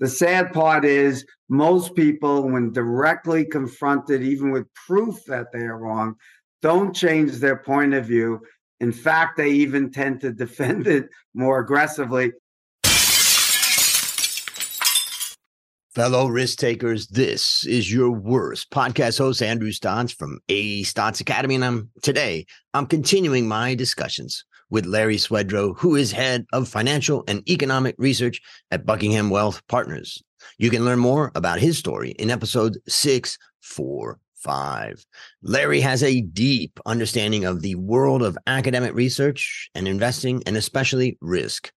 The 0.00 0.08
sad 0.08 0.52
part 0.52 0.84
is 0.84 1.26
most 1.48 1.96
people, 1.96 2.48
when 2.48 2.72
directly 2.72 3.44
confronted, 3.44 4.22
even 4.22 4.52
with 4.52 4.72
proof 4.74 5.24
that 5.26 5.46
they 5.52 5.60
are 5.60 5.76
wrong, 5.76 6.14
don't 6.62 6.94
change 6.94 7.32
their 7.32 7.56
point 7.56 7.94
of 7.94 8.06
view. 8.06 8.40
In 8.78 8.92
fact, 8.92 9.36
they 9.36 9.50
even 9.50 9.90
tend 9.90 10.20
to 10.20 10.32
defend 10.32 10.86
it 10.86 11.08
more 11.34 11.58
aggressively. 11.58 12.30
Fellow 15.94 16.28
risk 16.28 16.58
takers, 16.58 17.08
this 17.08 17.66
is 17.66 17.92
your 17.92 18.12
worst 18.12 18.70
podcast 18.70 19.18
host, 19.18 19.42
Andrew 19.42 19.72
Stotz 19.72 20.14
from 20.14 20.38
A 20.48 20.84
Stotz 20.84 21.20
Academy. 21.20 21.56
And 21.56 21.64
I'm 21.64 21.90
today, 22.02 22.46
I'm 22.72 22.86
continuing 22.86 23.48
my 23.48 23.74
discussions 23.74 24.44
with 24.70 24.86
Larry 24.86 25.16
Swedroe, 25.16 25.76
who 25.78 25.96
is 25.96 26.12
head 26.12 26.46
of 26.52 26.68
financial 26.68 27.24
and 27.28 27.48
economic 27.48 27.94
research 27.98 28.40
at 28.70 28.86
Buckingham 28.86 29.30
Wealth 29.30 29.62
Partners. 29.68 30.22
You 30.58 30.70
can 30.70 30.84
learn 30.84 30.98
more 30.98 31.32
about 31.34 31.60
his 31.60 31.78
story 31.78 32.10
in 32.12 32.30
episode 32.30 32.78
645. 32.86 35.04
Larry 35.42 35.80
has 35.80 36.02
a 36.02 36.20
deep 36.20 36.78
understanding 36.86 37.44
of 37.44 37.62
the 37.62 37.74
world 37.76 38.22
of 38.22 38.38
academic 38.46 38.94
research 38.94 39.70
and 39.74 39.88
investing, 39.88 40.42
and 40.46 40.56
especially 40.56 41.18
risk. 41.20 41.72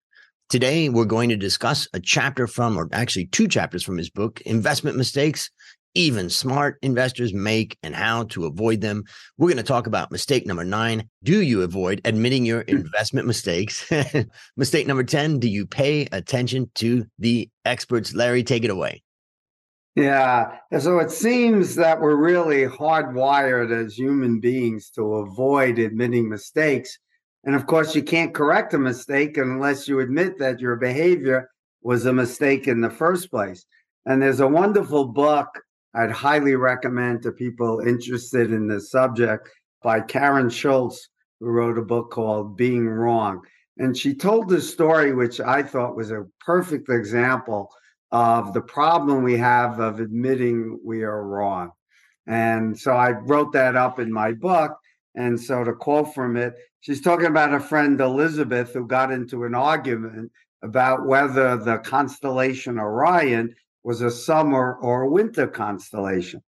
Today, 0.50 0.90
we're 0.90 1.06
going 1.06 1.30
to 1.30 1.38
discuss 1.38 1.88
a 1.94 2.00
chapter 2.00 2.48
from, 2.48 2.76
or 2.76 2.90
actually 2.92 3.28
two 3.28 3.48
chapters 3.48 3.84
from 3.84 3.98
his 3.98 4.10
book, 4.10 4.42
Investment 4.42 4.98
Mistakes 4.98 5.52
even 5.96 6.30
smart 6.30 6.78
investors 6.82 7.34
make 7.34 7.78
and 7.84 7.96
how 7.96 8.24
to 8.24 8.46
avoid 8.46 8.82
them. 8.82 9.04
We're 9.38 9.48
going 9.48 9.58
to 9.58 9.64
talk 9.64 9.88
about 9.88 10.12
mistake 10.12 10.46
number 10.46 10.64
nine. 10.64 11.10
Do 11.24 11.42
you 11.42 11.62
avoid 11.62 12.02
admitting 12.06 12.46
your 12.46 12.64
hmm. 12.64 12.78
investment 12.78 13.28
mistakes? 13.28 13.90
mistake 14.58 14.88
number 14.88 15.04
10. 15.04 15.40
Do 15.40 15.50
you 15.50 15.66
pay 15.66 16.08
attention 16.12 16.70
to 16.76 17.06
the 17.18 17.50
experts? 17.66 18.14
Larry, 18.14 18.44
take 18.44 18.64
it 18.64 18.70
away. 18.70 19.04
Yeah. 19.96 20.58
So 20.80 21.00
it 21.00 21.12
seems 21.12 21.76
that 21.76 22.00
we're 22.00 22.16
really 22.16 22.66
hardwired 22.66 23.72
as 23.72 23.96
human 23.96 24.40
beings 24.40 24.90
to 24.92 25.16
avoid 25.16 25.80
admitting 25.80 26.30
mistakes. 26.30 26.98
And 27.44 27.56
of 27.56 27.66
course, 27.66 27.96
you 27.96 28.04
can't 28.04 28.34
correct 28.34 28.74
a 28.74 28.80
mistake 28.80 29.38
unless 29.38 29.88
you 29.88 30.00
admit 30.00 30.38
that 30.40 30.60
your 30.60 30.76
behavior 30.76 31.50
was 31.82 32.06
a 32.06 32.14
mistake 32.14 32.68
in 32.68 32.82
the 32.82 32.90
first 32.90 33.32
place. 33.32 33.66
And 34.06 34.22
there's 34.22 34.40
a 34.40 34.48
wonderful 34.48 35.06
book 35.06 35.48
I'd 35.94 36.12
highly 36.12 36.56
recommend 36.56 37.24
to 37.24 37.32
people 37.32 37.80
interested 37.80 38.52
in 38.52 38.68
this 38.68 38.92
subject 38.92 39.50
by 39.82 40.02
Karen 40.02 40.50
Schulz, 40.50 41.10
who 41.40 41.48
wrote 41.48 41.78
a 41.78 41.84
book 41.84 42.12
called 42.12 42.58
Being 42.58 42.88
Wrong. 42.88 43.42
And 43.78 43.98
she 43.98 44.14
told 44.14 44.50
this 44.50 44.70
story, 44.70 45.14
which 45.14 45.40
I 45.40 45.64
thought 45.64 45.96
was 45.96 46.12
a 46.12 46.28
perfect 46.42 46.90
example 46.90 47.72
of 48.12 48.54
the 48.54 48.62
problem 48.62 49.24
we 49.24 49.38
have 49.38 49.80
of 49.80 50.00
admitting 50.00 50.80
we 50.84 51.04
are 51.04 51.24
wrong. 51.26 51.72
And 52.28 52.78
so 52.78 52.92
I 52.92 53.12
wrote 53.12 53.54
that 53.54 53.76
up 53.76 54.00
in 54.00 54.12
my 54.12 54.34
book. 54.34 54.78
And 55.16 55.40
so 55.40 55.64
to 55.64 55.74
quote 55.74 56.14
from 56.14 56.38
it, 56.38 56.54
she's 56.82 57.02
talking 57.02 57.26
about 57.26 57.54
a 57.54 57.60
friend, 57.60 58.00
Elizabeth, 58.00 58.74
who 58.74 58.86
got 58.86 59.12
into 59.12 59.46
an 59.46 59.56
argument 59.56 60.32
about 60.62 61.06
whether 61.06 61.58
the 61.58 61.78
constellation 61.80 62.78
Orion 62.78 63.56
was 63.84 64.02
a 64.02 64.12
summer 64.12 64.78
or 64.82 65.04
a 65.04 65.10
winter 65.10 65.48
constellation. 65.48 66.42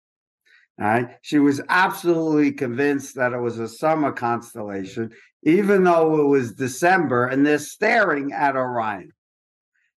Right? 0.77 1.17
She 1.21 1.39
was 1.39 1.61
absolutely 1.67 2.53
convinced 2.53 3.15
that 3.15 3.33
it 3.33 3.39
was 3.39 3.59
a 3.59 3.67
summer 3.67 4.13
constellation, 4.13 5.11
even 5.43 5.83
though 5.83 6.21
it 6.21 6.27
was 6.27 6.53
December 6.53 7.27
and 7.27 7.45
they're 7.45 7.59
staring 7.59 8.31
at 8.31 8.55
Orion. 8.55 9.11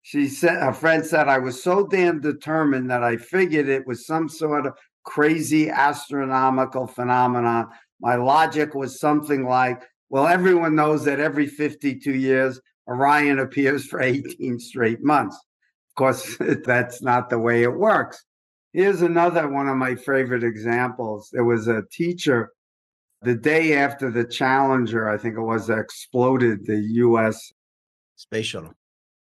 She 0.02 0.28
said, 0.28 0.59
her 0.59 0.74
friend 0.74 1.06
said, 1.06 1.28
I 1.28 1.38
was 1.38 1.62
so 1.62 1.86
damn 1.86 2.20
determined 2.20 2.90
that 2.90 3.04
I 3.04 3.18
figured 3.18 3.70
it 3.70 3.86
was 3.86 4.08
some 4.08 4.28
sort 4.28 4.66
of 4.66 4.74
crazy 5.04 5.70
astronomical 5.70 6.88
phenomenon. 6.88 7.68
My 8.00 8.16
logic 8.16 8.74
was 8.74 9.00
something 9.00 9.46
like, 9.46 9.84
well, 10.09 10.28
everyone 10.28 10.75
knows 10.75 11.06
that 11.06 11.19
every 11.19 11.46
52 11.46 12.12
years, 12.16 12.59
Orion 12.88 13.40
appears 13.40 13.86
for 13.86 14.02
18 14.02 14.59
straight 14.59 15.03
months. 15.03 15.40
Course, 16.01 16.35
that's 16.66 17.03
not 17.03 17.29
the 17.29 17.38
way 17.38 17.62
it 17.62 17.78
works. 17.78 18.25
Here's 18.73 19.03
another 19.03 19.47
one 19.47 19.69
of 19.69 19.78
my 19.78 19.94
favorite 19.94 20.44
examples. 20.44 21.29
There 21.31 21.44
was 21.44 21.67
a 21.67 21.84
teacher 21.91 22.50
the 23.22 23.35
day 23.35 23.75
after 23.75 24.09
the 24.09 24.23
Challenger, 24.23 25.07
I 25.07 25.19
think 25.19 25.35
it 25.38 25.41
was, 25.41 25.69
exploded 25.69 26.66
the 26.66 26.79
US 26.79 27.53
space 28.16 28.47
shuttle 28.47 28.73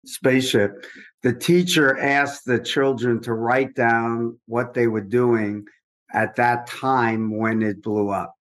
spaceship. 0.06 0.86
The 1.24 1.32
teacher 1.32 1.98
asked 1.98 2.44
the 2.46 2.60
children 2.60 3.20
to 3.22 3.34
write 3.34 3.74
down 3.74 4.38
what 4.46 4.72
they 4.72 4.86
were 4.86 5.00
doing 5.00 5.64
at 6.14 6.36
that 6.36 6.68
time 6.68 7.36
when 7.36 7.60
it 7.60 7.82
blew 7.82 8.10
up. 8.10 8.34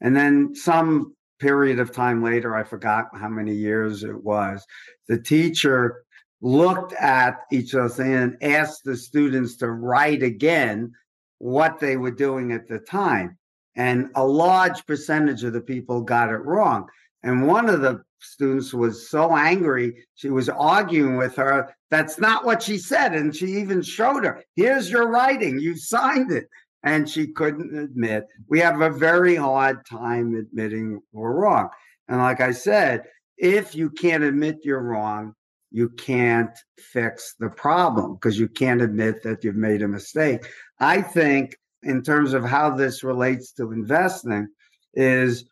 And 0.00 0.14
then 0.14 0.54
some 0.54 1.16
period 1.40 1.80
of 1.80 1.90
time 1.90 2.22
later, 2.22 2.54
I 2.54 2.62
forgot 2.62 3.06
how 3.12 3.28
many 3.28 3.54
years 3.54 4.04
it 4.04 4.22
was, 4.22 4.64
the 5.08 5.20
teacher 5.20 6.04
looked 6.42 6.92
at 6.94 7.42
each 7.52 7.74
other 7.74 8.02
and 8.02 8.36
asked 8.42 8.84
the 8.84 8.96
students 8.96 9.56
to 9.56 9.70
write 9.70 10.22
again 10.22 10.92
what 11.38 11.78
they 11.78 11.96
were 11.96 12.10
doing 12.10 12.52
at 12.52 12.68
the 12.68 12.80
time. 12.80 13.38
And 13.76 14.10
a 14.16 14.26
large 14.26 14.84
percentage 14.86 15.44
of 15.44 15.54
the 15.54 15.60
people 15.60 16.02
got 16.02 16.30
it 16.30 16.44
wrong. 16.44 16.88
And 17.22 17.46
one 17.46 17.68
of 17.68 17.80
the 17.80 18.02
students 18.20 18.74
was 18.74 19.08
so 19.08 19.36
angry, 19.36 20.04
she 20.14 20.30
was 20.30 20.48
arguing 20.48 21.16
with 21.16 21.34
her. 21.36 21.74
That's 21.90 22.18
not 22.18 22.44
what 22.44 22.62
she 22.62 22.78
said. 22.78 23.14
And 23.14 23.34
she 23.34 23.46
even 23.46 23.82
showed 23.82 24.24
her, 24.24 24.42
here's 24.56 24.90
your 24.90 25.08
writing, 25.08 25.58
you 25.58 25.76
signed 25.76 26.32
it. 26.32 26.48
And 26.84 27.08
she 27.08 27.28
couldn't 27.28 27.78
admit. 27.78 28.26
We 28.48 28.58
have 28.58 28.80
a 28.80 28.90
very 28.90 29.36
hard 29.36 29.86
time 29.86 30.34
admitting 30.34 31.00
we're 31.12 31.32
wrong. 31.32 31.68
And 32.08 32.18
like 32.18 32.40
I 32.40 32.50
said, 32.50 33.04
if 33.38 33.74
you 33.76 33.88
can't 33.90 34.24
admit 34.24 34.64
you're 34.64 34.82
wrong, 34.82 35.34
you 35.72 35.88
can't 35.88 36.56
fix 36.78 37.34
the 37.40 37.48
problem 37.48 38.14
because 38.14 38.38
you 38.38 38.48
can't 38.48 38.82
admit 38.82 39.22
that 39.22 39.42
you've 39.42 39.56
made 39.56 39.82
a 39.82 39.88
mistake. 39.88 40.46
I 40.78 41.00
think, 41.00 41.56
in 41.82 42.02
terms 42.02 42.34
of 42.34 42.44
how 42.44 42.76
this 42.76 43.02
relates 43.02 43.52
to 43.52 43.72
investing, 43.72 44.48
is 44.94 45.44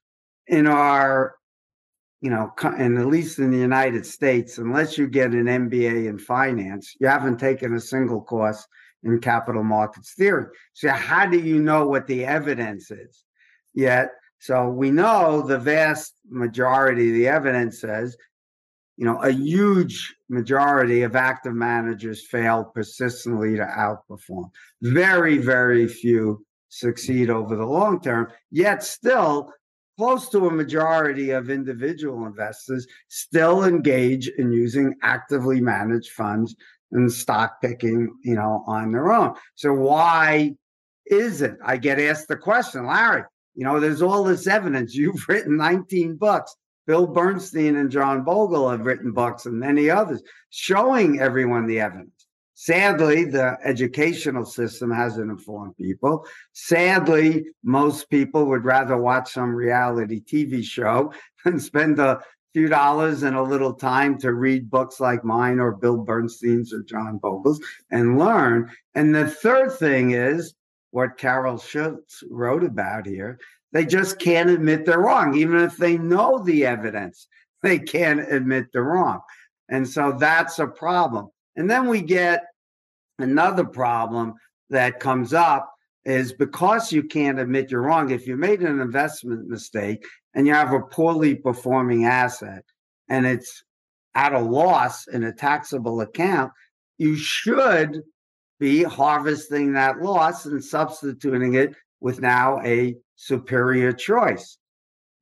in 0.46 0.66
our, 0.66 1.34
you 2.20 2.30
know, 2.30 2.52
and 2.62 2.98
at 2.98 3.06
least 3.06 3.38
in 3.38 3.50
the 3.50 3.58
United 3.58 4.04
States, 4.04 4.58
unless 4.58 4.98
you 4.98 5.08
get 5.08 5.32
an 5.32 5.46
MBA 5.46 6.08
in 6.08 6.18
finance, 6.18 6.94
you 7.00 7.06
haven't 7.06 7.38
taken 7.38 7.74
a 7.74 7.80
single 7.80 8.20
course 8.20 8.66
in 9.02 9.18
capital 9.20 9.64
markets 9.64 10.12
theory. 10.12 10.46
So, 10.74 10.90
how 10.90 11.26
do 11.26 11.38
you 11.38 11.60
know 11.60 11.86
what 11.86 12.06
the 12.06 12.26
evidence 12.26 12.90
is? 12.90 13.24
Yet, 13.72 14.10
so 14.38 14.68
we 14.68 14.90
know 14.90 15.42
the 15.42 15.58
vast 15.58 16.14
majority 16.28 17.08
of 17.08 17.14
the 17.14 17.28
evidence 17.28 17.80
says 17.80 18.16
you 19.00 19.06
know, 19.06 19.16
a 19.22 19.30
huge 19.30 20.14
majority 20.28 21.00
of 21.04 21.16
active 21.16 21.54
managers 21.54 22.26
fail 22.26 22.64
persistently 22.64 23.56
to 23.56 23.64
outperform. 23.64 24.50
Very, 24.82 25.38
very 25.38 25.88
few 25.88 26.44
succeed 26.68 27.30
over 27.30 27.56
the 27.56 27.64
long 27.64 28.02
term, 28.02 28.30
yet 28.50 28.84
still 28.84 29.50
close 29.96 30.28
to 30.28 30.48
a 30.48 30.52
majority 30.52 31.30
of 31.30 31.48
individual 31.48 32.26
investors 32.26 32.86
still 33.08 33.64
engage 33.64 34.28
in 34.36 34.52
using 34.52 34.94
actively 35.02 35.62
managed 35.62 36.10
funds 36.10 36.54
and 36.92 37.10
stock 37.10 37.58
picking, 37.62 38.14
you 38.22 38.34
know, 38.34 38.62
on 38.66 38.92
their 38.92 39.10
own. 39.12 39.34
So 39.54 39.72
why 39.72 40.56
is 41.06 41.40
it? 41.40 41.56
I 41.64 41.78
get 41.78 41.98
asked 41.98 42.28
the 42.28 42.36
question, 42.36 42.86
Larry, 42.86 43.22
you 43.54 43.64
know, 43.64 43.80
there's 43.80 44.02
all 44.02 44.24
this 44.24 44.46
evidence. 44.46 44.94
You've 44.94 45.26
written 45.26 45.56
19 45.56 46.16
books. 46.16 46.54
Bill 46.86 47.06
Bernstein 47.06 47.76
and 47.76 47.90
John 47.90 48.24
Bogle 48.24 48.70
have 48.70 48.86
written 48.86 49.12
books 49.12 49.46
and 49.46 49.58
many 49.58 49.90
others 49.90 50.22
showing 50.50 51.20
everyone 51.20 51.66
the 51.66 51.80
evidence. 51.80 52.26
Sadly, 52.54 53.24
the 53.24 53.56
educational 53.64 54.44
system 54.44 54.90
hasn't 54.90 55.30
informed 55.30 55.76
people. 55.78 56.26
Sadly, 56.52 57.46
most 57.64 58.10
people 58.10 58.44
would 58.46 58.66
rather 58.66 58.98
watch 58.98 59.32
some 59.32 59.54
reality 59.54 60.20
TV 60.20 60.62
show 60.62 61.12
than 61.44 61.58
spend 61.58 61.98
a 61.98 62.20
few 62.52 62.68
dollars 62.68 63.22
and 63.22 63.36
a 63.36 63.42
little 63.42 63.72
time 63.72 64.18
to 64.18 64.34
read 64.34 64.70
books 64.70 65.00
like 65.00 65.24
mine 65.24 65.58
or 65.58 65.72
Bill 65.72 65.98
Bernstein's 65.98 66.72
or 66.72 66.82
John 66.82 67.18
Bogle's 67.18 67.60
and 67.90 68.18
learn. 68.18 68.70
And 68.94 69.14
the 69.14 69.28
third 69.28 69.72
thing 69.72 70.10
is 70.10 70.54
what 70.90 71.16
Carol 71.16 71.56
Schulz 71.56 72.22
wrote 72.28 72.64
about 72.64 73.06
here 73.06 73.38
they 73.72 73.84
just 73.84 74.18
can't 74.18 74.50
admit 74.50 74.84
they're 74.84 75.00
wrong. 75.00 75.36
Even 75.36 75.60
if 75.60 75.76
they 75.76 75.96
know 75.96 76.42
the 76.42 76.66
evidence, 76.66 77.28
they 77.62 77.78
can't 77.78 78.20
admit 78.32 78.66
they're 78.72 78.82
wrong. 78.82 79.20
And 79.68 79.88
so 79.88 80.16
that's 80.18 80.58
a 80.58 80.66
problem. 80.66 81.28
And 81.56 81.70
then 81.70 81.86
we 81.86 82.00
get 82.00 82.44
another 83.18 83.64
problem 83.64 84.34
that 84.70 85.00
comes 85.00 85.32
up 85.32 85.72
is 86.04 86.32
because 86.32 86.92
you 86.92 87.02
can't 87.02 87.38
admit 87.38 87.70
you're 87.70 87.82
wrong, 87.82 88.10
if 88.10 88.26
you 88.26 88.36
made 88.36 88.62
an 88.62 88.80
investment 88.80 89.48
mistake 89.48 90.04
and 90.34 90.46
you 90.46 90.54
have 90.54 90.72
a 90.72 90.80
poorly 90.80 91.34
performing 91.34 92.06
asset 92.06 92.64
and 93.08 93.26
it's 93.26 93.62
at 94.14 94.32
a 94.32 94.38
loss 94.38 95.06
in 95.08 95.24
a 95.24 95.32
taxable 95.32 96.00
account, 96.00 96.52
you 96.98 97.16
should 97.16 98.02
be 98.58 98.82
harvesting 98.82 99.72
that 99.72 100.00
loss 100.00 100.46
and 100.46 100.62
substituting 100.62 101.54
it 101.54 101.74
with 102.00 102.20
now 102.20 102.60
a 102.62 102.96
superior 103.20 103.92
choice. 103.92 104.56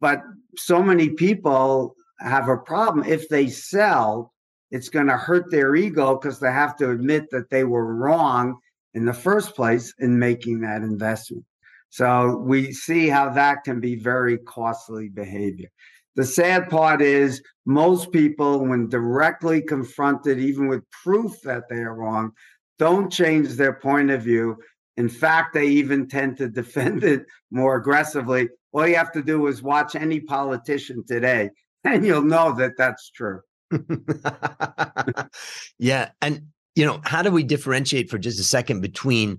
But 0.01 0.23
so 0.57 0.81
many 0.83 1.11
people 1.11 1.97
have 2.21 2.49
a 2.49 2.57
problem. 2.57 3.05
If 3.05 3.29
they 3.29 3.49
sell, 3.49 4.33
it's 4.71 4.89
going 4.89 5.09
to 5.09 5.17
hurt 5.17 5.51
their 5.51 5.75
ego 5.75 6.17
because 6.17 6.39
they 6.39 6.53
have 6.53 6.77
to 6.77 6.91
admit 6.91 7.25
that 7.33 7.51
they 7.51 7.65
were 7.65 7.97
wrong 7.97 8.57
in 8.95 9.05
the 9.05 9.13
first 9.13 9.57
place 9.57 9.93
in 9.99 10.17
making 10.19 10.61
that 10.61 10.83
investment. 10.83 11.45
So 11.91 12.37
we 12.37 12.73
see 12.73 13.09
how 13.09 13.31
that 13.31 13.65
can 13.65 13.81
be 13.81 13.97
very 13.97 14.39
costly 14.39 15.09
behavior. 15.09 15.69
The 16.15 16.25
sad 16.25 16.69
part 16.69 17.03
is 17.03 17.43
most 17.67 18.13
people, 18.13 18.65
when 18.65 18.89
directly 18.89 19.61
confronted, 19.61 20.39
even 20.39 20.69
with 20.69 20.89
proof 21.03 21.41
that 21.43 21.65
they 21.69 21.79
are 21.79 21.95
wrong, 21.95 22.33
don't 22.79 23.11
change 23.11 23.49
their 23.51 23.73
point 23.73 24.11
of 24.11 24.23
view. 24.23 24.57
In 24.99 25.09
fact, 25.09 25.55
they 25.55 25.69
even 25.69 26.09
tend 26.09 26.37
to 26.39 26.49
defend 26.49 27.05
it 27.05 27.25
more 27.53 27.77
aggressively. 27.77 28.49
All 28.73 28.87
you 28.87 28.97
have 28.97 29.13
to 29.13 29.23
do 29.23 29.47
is 29.47 29.63
watch 29.63 29.95
any 29.95 30.19
politician 30.19 31.05
today, 31.07 31.51
and 31.85 32.05
you'll 32.05 32.25
know 32.25 32.53
that 32.57 32.77
that's 32.77 33.09
true. 33.11 33.41
yeah. 35.79 36.11
And, 36.21 36.49
you 36.75 36.85
know, 36.85 37.01
how 37.05 37.23
do 37.23 37.31
we 37.31 37.45
differentiate 37.45 38.11
for 38.11 38.19
just 38.19 38.41
a 38.41 38.43
second 38.43 38.81
between 38.81 39.39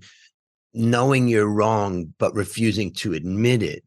knowing 0.72 1.28
you're 1.28 1.46
wrong, 1.46 2.14
but 2.18 2.34
refusing 2.34 2.94
to 2.94 3.12
admit 3.12 3.62
it 3.62 3.84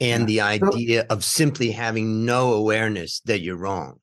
and 0.00 0.26
the 0.26 0.40
idea 0.40 1.06
of 1.10 1.22
simply 1.22 1.70
having 1.70 2.24
no 2.26 2.54
awareness 2.54 3.20
that 3.26 3.38
you're 3.38 3.56
wrong? 3.56 4.00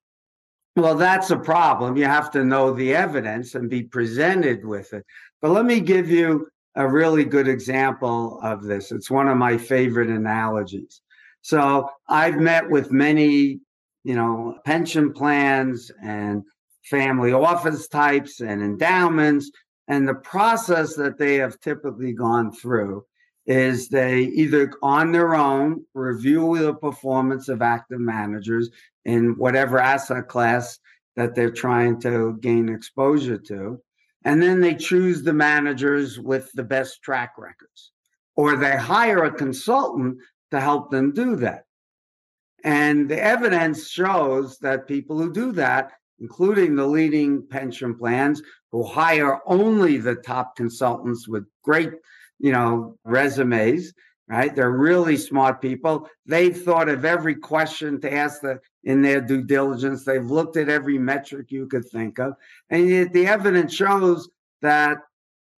Well, 0.78 0.96
that's 0.96 1.30
a 1.30 1.38
problem. 1.38 1.98
You 1.98 2.06
have 2.06 2.32
to 2.32 2.46
know 2.46 2.72
the 2.72 2.96
evidence 2.96 3.54
and 3.54 3.70
be 3.70 3.84
presented 3.84 4.64
with 4.64 4.94
it. 4.94 5.06
But 5.42 5.52
let 5.52 5.66
me 5.66 5.82
give 5.82 6.10
you 6.10 6.48
a 6.80 6.88
really 6.88 7.26
good 7.26 7.48
example 7.48 8.40
of 8.42 8.64
this. 8.64 8.92
It's 8.92 9.12
one 9.12 9.28
of 9.28 9.38
my 9.38 9.58
favorite 9.58 10.10
analogies. 10.10 11.02
So 11.42 11.90
I've 12.08 12.38
met 12.38 12.70
with 12.70 12.92
many 12.92 13.60
you 14.04 14.16
know, 14.16 14.58
pension 14.66 15.14
plans 15.14 15.92
and 16.04 16.44
family 16.84 17.34
office 17.34 17.88
types 17.88 18.40
and 18.40 18.62
endowments. 18.62 19.52
And 19.88 20.08
the 20.08 20.16
process 20.16 20.96
that 20.96 21.18
they 21.18 21.36
have 21.36 21.60
typically 21.60 22.14
gone 22.14 22.52
through 22.52 23.06
is 23.46 23.90
they 23.90 24.22
either 24.22 24.72
on 24.84 25.12
their 25.12 25.36
own 25.36 25.84
review 25.94 26.58
the 26.58 26.74
performance 26.74 27.50
of 27.50 27.62
active 27.62 28.00
managers 28.00 28.70
in 29.06 29.36
whatever 29.38 29.80
asset 29.80 30.28
class 30.28 30.80
that 31.16 31.36
they're 31.36 31.52
trying 31.52 32.00
to 32.02 32.38
gain 32.42 32.70
exposure 32.70 33.38
to. 33.38 33.82
And 34.30 34.44
then 34.44 34.62
they 34.62 34.76
choose 34.76 35.24
the 35.24 35.34
managers 35.34 36.20
with 36.20 36.52
the 36.54 36.62
best 36.62 37.02
track 37.02 37.34
records, 37.40 37.92
or 38.36 38.56
they 38.56 38.78
hire 38.78 39.24
a 39.24 39.34
consultant 39.34 40.20
to 40.52 40.62
help 40.62 40.92
them 40.92 41.14
do 41.14 41.36
that. 41.38 41.64
And 42.64 43.10
the 43.10 43.20
evidence 43.20 43.90
shows 43.90 44.60
that 44.60 44.88
people 44.88 45.18
who 45.18 45.34
do 45.34 45.52
that, 45.54 45.94
including 46.20 46.76
the 46.76 46.86
leading 46.86 47.48
pension 47.48 47.96
plans 47.96 48.44
who 48.72 48.84
hire 48.84 49.40
only 49.48 49.98
the 49.98 50.18
top 50.18 50.56
consultants 50.56 51.28
with 51.28 51.48
great, 51.64 51.94
you 52.38 52.52
know, 52.52 53.00
resumes, 53.06 53.94
right? 54.30 54.56
They're 54.56 54.72
really 54.72 55.18
smart 55.18 55.62
people. 55.62 56.08
They've 56.26 56.56
thought 56.56 56.88
of 56.88 57.04
every 57.04 57.36
question 57.36 58.00
to 58.02 58.14
ask 58.14 58.42
the, 58.42 58.60
in 58.84 59.02
their 59.02 59.22
due 59.22 59.44
diligence. 59.44 60.04
They've 60.04 60.24
looked 60.24 60.56
at 60.56 60.70
every 60.70 61.00
metric 61.00 61.52
you 61.52 61.68
could 61.68 61.90
think 61.90 62.20
of. 62.20 62.34
And 62.70 62.88
yet 62.88 63.14
the 63.14 63.28
evidence 63.28 63.74
shows 63.74 64.30
that 64.62 65.00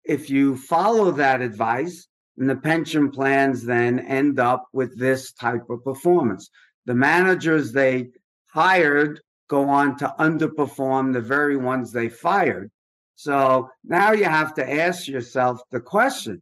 if 0.04 0.30
you 0.30 0.56
follow 0.56 1.10
that 1.12 1.40
advice, 1.40 2.06
and 2.38 2.48
the 2.48 2.56
pension 2.56 3.10
plans 3.10 3.64
then 3.64 3.98
end 3.98 4.40
up 4.40 4.66
with 4.72 4.98
this 4.98 5.32
type 5.32 5.68
of 5.68 5.84
performance 5.84 6.48
the 6.86 6.94
managers 6.94 7.70
they 7.72 8.08
hired 8.46 9.20
go 9.48 9.68
on 9.68 9.96
to 9.98 10.14
underperform 10.18 11.12
the 11.12 11.20
very 11.20 11.56
ones 11.56 11.92
they 11.92 12.08
fired. 12.08 12.70
So 13.16 13.68
now 13.84 14.12
you 14.12 14.24
have 14.24 14.54
to 14.54 14.72
ask 14.72 15.06
yourself 15.06 15.60
the 15.70 15.80
question. 15.80 16.40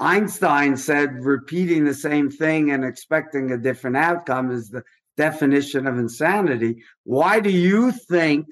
Einstein 0.00 0.78
said 0.78 1.24
repeating 1.24 1.84
the 1.84 1.94
same 1.94 2.30
thing 2.30 2.70
and 2.70 2.84
expecting 2.84 3.52
a 3.52 3.58
different 3.58 3.98
outcome 3.98 4.50
is 4.50 4.70
the 4.70 4.82
definition 5.18 5.86
of 5.86 5.98
insanity. 5.98 6.82
Why 7.04 7.40
do 7.40 7.50
you 7.50 7.92
think 7.92 8.46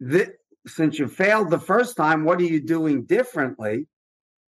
that 0.00 0.28
since 0.66 0.98
you 0.98 1.08
failed 1.08 1.50
the 1.50 1.58
first 1.58 1.96
time, 1.96 2.24
what 2.24 2.38
are 2.38 2.44
you 2.44 2.60
doing 2.60 3.04
differently 3.04 3.88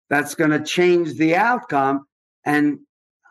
that's 0.09 0.35
going 0.35 0.51
to 0.51 0.63
change 0.63 1.15
the 1.15 1.35
outcome? 1.35 2.05
And 2.45 2.79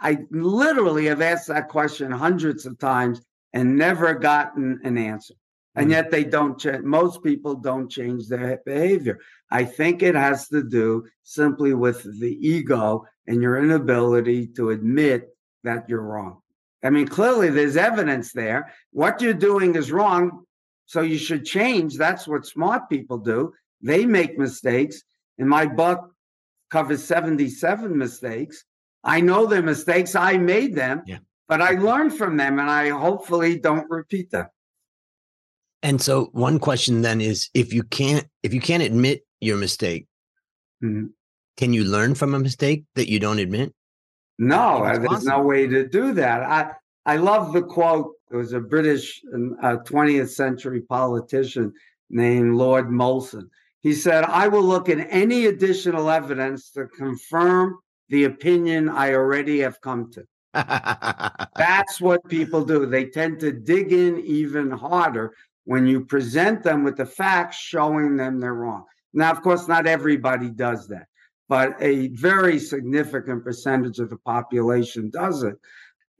I 0.00 0.18
literally 0.30 1.06
have 1.06 1.22
asked 1.22 1.48
that 1.48 1.68
question 1.68 2.10
hundreds 2.10 2.66
of 2.66 2.78
times 2.78 3.20
and 3.52 3.76
never 3.76 4.14
gotten 4.14 4.80
an 4.82 4.98
answer. 4.98 5.34
And 5.78 5.86
hmm. 5.86 5.92
yet 5.92 6.10
they 6.10 6.24
don't 6.24 6.58
change. 6.58 6.82
Most 6.82 7.22
people 7.22 7.54
don't 7.54 7.88
change 7.88 8.28
their 8.28 8.60
behavior. 8.66 9.20
I 9.50 9.64
think 9.64 10.02
it 10.02 10.16
has 10.16 10.48
to 10.48 10.62
do 10.62 11.06
simply 11.22 11.72
with 11.72 12.02
the 12.20 12.36
ego 12.46 13.06
and 13.26 13.40
your 13.40 13.62
inability 13.62 14.48
to 14.56 14.70
admit 14.70 15.28
that 15.62 15.88
you're 15.88 16.02
wrong. 16.02 16.40
I 16.82 16.90
mean, 16.90 17.06
clearly 17.06 17.50
there's 17.50 17.76
evidence 17.76 18.32
there. 18.32 18.72
What 18.90 19.20
you're 19.20 19.34
doing 19.34 19.76
is 19.76 19.92
wrong. 19.92 20.44
So 20.86 21.02
you 21.02 21.18
should 21.18 21.44
change. 21.44 21.96
That's 21.96 22.26
what 22.26 22.46
smart 22.46 22.88
people 22.88 23.18
do. 23.18 23.52
They 23.80 24.04
make 24.06 24.38
mistakes. 24.38 25.02
And 25.38 25.48
my 25.48 25.66
book 25.66 26.12
covers 26.70 27.04
77 27.04 27.96
mistakes. 27.96 28.64
I 29.04 29.20
know 29.20 29.46
their 29.46 29.62
mistakes. 29.62 30.14
I 30.14 30.38
made 30.38 30.74
them, 30.74 31.02
yeah. 31.06 31.18
but 31.48 31.62
I 31.62 31.72
learned 31.72 32.14
from 32.14 32.36
them 32.36 32.58
and 32.58 32.70
I 32.70 32.88
hopefully 32.88 33.58
don't 33.58 33.88
repeat 33.88 34.30
them. 34.30 34.46
And 35.82 36.00
so 36.00 36.28
one 36.32 36.58
question 36.58 37.02
then 37.02 37.20
is 37.20 37.50
if 37.54 37.72
you 37.72 37.82
can't 37.84 38.26
if 38.42 38.52
you 38.52 38.60
can't 38.60 38.82
admit 38.82 39.22
your 39.40 39.56
mistake, 39.56 40.06
mm-hmm. 40.82 41.06
can 41.56 41.72
you 41.72 41.84
learn 41.84 42.14
from 42.14 42.34
a 42.34 42.38
mistake 42.38 42.84
that 42.94 43.08
you 43.08 43.20
don't 43.20 43.38
admit? 43.38 43.72
No, 44.38 44.84
uh, 44.84 44.98
there's 44.98 45.24
no 45.24 45.42
way 45.42 45.66
to 45.66 45.88
do 45.88 46.12
that. 46.14 46.42
I 46.42 46.72
I 47.06 47.16
love 47.16 47.52
the 47.52 47.62
quote. 47.62 48.12
It 48.30 48.36
was 48.36 48.52
a 48.52 48.60
British 48.60 49.22
uh, 49.32 49.78
20th 49.84 50.28
century 50.28 50.82
politician 50.82 51.72
named 52.10 52.56
Lord 52.56 52.88
Molson. 52.88 53.48
He 53.80 53.94
said, 53.94 54.24
I 54.24 54.48
will 54.48 54.62
look 54.62 54.88
at 54.88 55.06
any 55.08 55.46
additional 55.46 56.10
evidence 56.10 56.70
to 56.72 56.86
confirm 56.86 57.78
the 58.08 58.24
opinion 58.24 58.88
I 58.88 59.14
already 59.14 59.60
have 59.60 59.80
come 59.80 60.10
to. 60.12 60.24
That's 61.56 62.00
what 62.00 62.28
people 62.28 62.64
do. 62.64 62.86
They 62.86 63.06
tend 63.06 63.40
to 63.40 63.52
dig 63.52 63.92
in 63.92 64.18
even 64.20 64.70
harder 64.70 65.34
when 65.68 65.86
you 65.86 66.02
present 66.02 66.62
them 66.62 66.82
with 66.82 66.96
the 66.96 67.04
facts 67.04 67.58
showing 67.58 68.16
them 68.16 68.40
they're 68.40 68.54
wrong. 68.54 68.86
Now, 69.12 69.30
of 69.30 69.42
course, 69.42 69.68
not 69.68 69.86
everybody 69.86 70.48
does 70.48 70.88
that, 70.88 71.08
but 71.46 71.76
a 71.78 72.08
very 72.08 72.58
significant 72.58 73.44
percentage 73.44 73.98
of 73.98 74.08
the 74.08 74.16
population 74.16 75.10
does 75.10 75.42
it. 75.42 75.56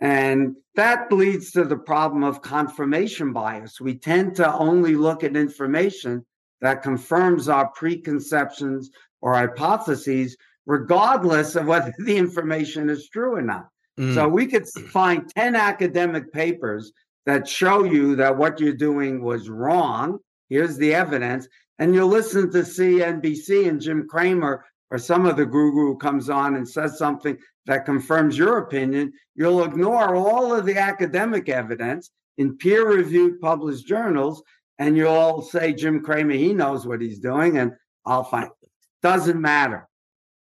And 0.01 0.55
that 0.75 1.11
leads 1.11 1.51
to 1.53 1.65
the 1.65 1.79
problem 1.79 2.25
of 2.25 2.43
confirmation 2.43 3.33
bias. 3.33 3.81
We 3.81 3.95
tend 3.95 4.37
to 4.37 4.53
only 4.53 4.95
look 4.97 5.25
at 5.25 5.35
information 5.35 6.27
that 6.61 6.83
confirms 6.83 7.49
our 7.49 7.69
preconceptions 7.69 8.91
or 9.23 9.33
hypotheses 9.33 10.37
regardless 10.67 11.57
of 11.57 11.65
whether 11.65 11.95
the 12.05 12.19
information 12.19 12.91
is 12.91 13.09
true 13.09 13.37
or 13.37 13.43
not. 13.43 13.69
Mm. 13.99 14.13
So 14.13 14.29
we 14.29 14.47
could 14.47 14.69
find 14.69 15.27
10 15.35 15.57
academic 15.57 16.35
papers 16.35 16.93
that 17.29 17.47
show 17.47 17.85
you 17.85 18.17
that 18.17 18.39
what 18.39 18.59
you're 18.59 18.73
doing 18.73 19.23
was 19.23 19.51
wrong. 19.51 20.19
Here's 20.49 20.79
the 20.79 20.95
evidence. 20.95 21.47
And 21.79 21.95
you'll 21.95 22.09
listen 22.09 22.51
to 22.53 22.61
CNBC 22.61 23.69
and 23.69 23.83
Jim 23.83 24.09
Cramer 24.09 24.65
or 24.91 24.97
some 24.97 25.27
of 25.27 25.37
the 25.37 25.45
guru 25.45 25.99
comes 25.99 26.31
on 26.31 26.57
and 26.57 26.67
says 26.67 26.97
something 26.97 27.37
that 27.67 27.85
confirms 27.85 28.39
your 28.39 28.57
opinion. 28.57 29.13
You'll 29.35 29.63
ignore 29.63 30.17
all 30.17 30.55
of 30.55 30.65
the 30.65 30.79
academic 30.79 31.51
evidence 31.51 32.09
in 32.39 32.57
peer 32.57 32.89
reviewed 32.89 33.43
published 33.43 33.87
journals. 33.87 34.43
And 34.79 34.97
you'll 34.97 35.43
say, 35.43 35.75
Jim 35.75 36.03
Cramer, 36.03 36.33
he 36.33 36.55
knows 36.55 36.87
what 36.87 37.03
he's 37.03 37.19
doing. 37.19 37.59
And 37.59 37.73
I'll 38.07 38.25
find 38.25 38.47
it. 38.47 38.71
doesn't 39.03 39.39
matter. 39.39 39.87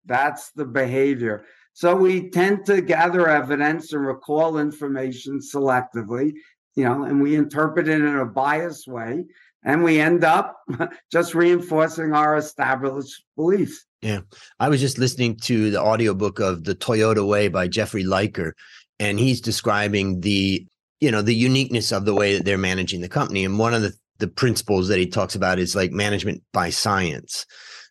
That's 0.04 0.50
the 0.50 0.66
behavior. 0.66 1.46
So 1.76 1.96
we 1.96 2.30
tend 2.30 2.66
to 2.66 2.80
gather 2.80 3.28
evidence 3.28 3.92
and 3.92 4.06
recall 4.06 4.58
information 4.58 5.40
selectively, 5.40 6.34
you 6.76 6.84
know, 6.84 7.04
and 7.04 7.22
we 7.22 7.36
interpret 7.36 7.88
it 7.88 8.00
in 8.00 8.16
a 8.16 8.26
biased 8.26 8.88
way. 8.88 9.24
And 9.66 9.82
we 9.82 9.98
end 9.98 10.24
up 10.24 10.58
just 11.12 11.34
reinforcing 11.34 12.12
our 12.12 12.36
established 12.36 13.24
beliefs. 13.36 13.84
Yeah. 14.02 14.20
I 14.60 14.68
was 14.68 14.80
just 14.80 14.98
listening 14.98 15.36
to 15.44 15.70
the 15.70 15.80
audiobook 15.80 16.38
of 16.38 16.64
The 16.64 16.74
Toyota 16.74 17.26
Way 17.26 17.48
by 17.48 17.68
Jeffrey 17.68 18.04
Liker, 18.04 18.54
and 18.98 19.18
he's 19.18 19.40
describing 19.40 20.20
the, 20.20 20.66
you 21.00 21.10
know, 21.10 21.22
the 21.22 21.34
uniqueness 21.34 21.92
of 21.92 22.04
the 22.04 22.14
way 22.14 22.36
that 22.36 22.44
they're 22.44 22.58
managing 22.58 23.00
the 23.00 23.08
company. 23.08 23.44
And 23.44 23.58
one 23.58 23.72
of 23.72 23.82
the 23.82 23.94
the 24.18 24.28
principles 24.28 24.88
that 24.88 24.98
he 24.98 25.06
talks 25.06 25.34
about 25.34 25.58
is 25.58 25.74
like 25.74 25.90
management 25.90 26.42
by 26.52 26.70
science, 26.70 27.46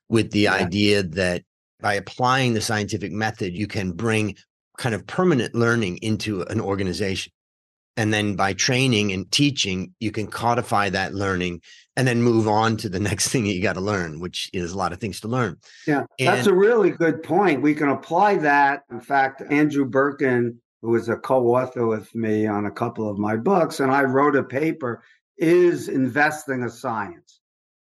with 0.09 0.31
the 0.31 0.41
yeah. 0.41 0.53
idea 0.53 1.03
that 1.03 1.43
by 1.81 1.95
applying 1.95 2.53
the 2.53 2.61
scientific 2.61 3.11
method, 3.11 3.53
you 3.53 3.67
can 3.67 3.91
bring 3.91 4.35
kind 4.77 4.95
of 4.95 5.05
permanent 5.05 5.53
learning 5.53 5.97
into 5.97 6.41
an 6.43 6.61
organization. 6.61 7.31
And 7.95 8.13
then 8.13 8.35
by 8.35 8.53
training 8.53 9.11
and 9.11 9.31
teaching, 9.31 9.93
you 9.99 10.11
can 10.11 10.27
codify 10.27 10.89
that 10.89 11.13
learning 11.13 11.61
and 11.95 12.07
then 12.07 12.23
move 12.23 12.47
on 12.47 12.77
to 12.77 12.89
the 12.89 12.99
next 13.09 13.29
thing 13.29 13.43
that 13.43 13.53
you 13.53 13.61
got 13.61 13.73
to 13.73 13.81
learn, 13.81 14.19
which 14.19 14.49
is 14.53 14.71
a 14.71 14.77
lot 14.77 14.93
of 14.93 14.99
things 14.99 15.19
to 15.21 15.27
learn. 15.27 15.57
Yeah, 15.85 16.05
and, 16.19 16.27
that's 16.27 16.47
a 16.47 16.53
really 16.53 16.89
good 16.89 17.21
point. 17.23 17.61
We 17.61 17.75
can 17.75 17.89
apply 17.89 18.37
that. 18.37 18.83
In 18.91 18.99
fact, 18.99 19.43
Andrew 19.49 19.85
Berkin, 19.85 20.59
who 20.81 20.89
was 20.89 21.09
a 21.09 21.17
co 21.17 21.55
author 21.55 21.85
with 21.85 22.13
me 22.15 22.47
on 22.47 22.65
a 22.65 22.71
couple 22.71 23.09
of 23.09 23.17
my 23.17 23.35
books, 23.35 23.79
and 23.79 23.91
I 23.91 24.03
wrote 24.03 24.35
a 24.35 24.43
paper, 24.43 25.03
is 25.37 25.87
investing 25.87 26.63
a 26.63 26.69
science. 26.69 27.41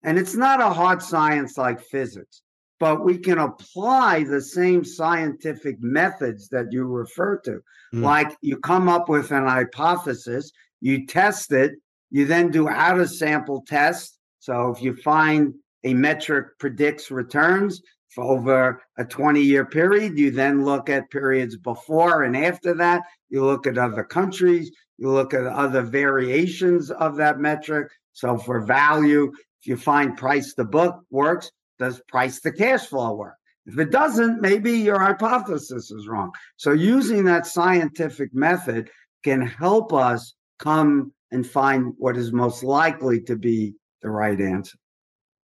And 0.03 0.19
it's 0.19 0.35
not 0.35 0.61
a 0.61 0.69
hard 0.69 1.01
science 1.01 1.57
like 1.57 1.81
physics 1.81 2.41
but 2.79 3.03
we 3.03 3.17
can 3.17 3.37
apply 3.37 4.23
the 4.23 4.41
same 4.41 4.83
scientific 4.83 5.77
methods 5.79 6.49
that 6.49 6.71
you 6.71 6.85
refer 6.85 7.37
to. 7.39 7.61
Mm. 7.93 8.01
Like 8.01 8.35
you 8.41 8.57
come 8.57 8.89
up 8.89 9.07
with 9.07 9.31
an 9.31 9.45
hypothesis, 9.45 10.51
you 10.81 11.05
test 11.05 11.51
it, 11.51 11.73
you 12.11 12.25
then 12.25 12.51
do 12.51 12.67
out 12.67 12.99
of 12.99 13.09
sample 13.09 13.63
tests. 13.67 14.17
So 14.39 14.69
if 14.69 14.81
you 14.81 14.95
find 14.95 15.53
a 15.83 15.93
metric 15.93 16.47
predicts 16.59 17.11
returns 17.11 17.81
for 18.09 18.23
over 18.23 18.81
a 18.97 19.05
20 19.05 19.41
year 19.41 19.65
period, 19.65 20.17
you 20.17 20.31
then 20.31 20.65
look 20.65 20.89
at 20.89 21.09
periods 21.09 21.57
before 21.57 22.23
and 22.23 22.35
after 22.35 22.73
that. 22.75 23.03
You 23.29 23.45
look 23.45 23.67
at 23.67 23.77
other 23.77 24.03
countries, 24.03 24.71
you 24.97 25.09
look 25.09 25.33
at 25.33 25.45
other 25.45 25.81
variations 25.81 26.91
of 26.91 27.15
that 27.17 27.39
metric. 27.39 27.91
So 28.13 28.37
for 28.37 28.61
value, 28.61 29.31
if 29.61 29.67
you 29.67 29.77
find 29.77 30.17
price 30.17 30.53
to 30.53 30.63
book 30.63 31.01
works, 31.09 31.51
does 31.79 32.01
price 32.07 32.41
to 32.41 32.51
cash 32.51 32.87
flow 32.87 33.15
work? 33.15 33.35
If 33.65 33.79
it 33.79 33.91
doesn't, 33.91 34.41
maybe 34.41 34.73
your 34.73 34.99
hypothesis 34.99 35.89
is 35.91 36.07
wrong. 36.07 36.31
So 36.57 36.71
using 36.71 37.25
that 37.25 37.47
scientific 37.47 38.33
method 38.33 38.89
can 39.23 39.41
help 39.41 39.91
us 39.91 40.35
come 40.59 41.11
and 41.31 41.45
find 41.45 41.93
what 41.97 42.15
is 42.15 42.31
most 42.31 42.63
likely 42.63 43.21
to 43.21 43.35
be 43.35 43.73
the 44.01 44.09
right 44.09 44.39
answer. 44.39 44.77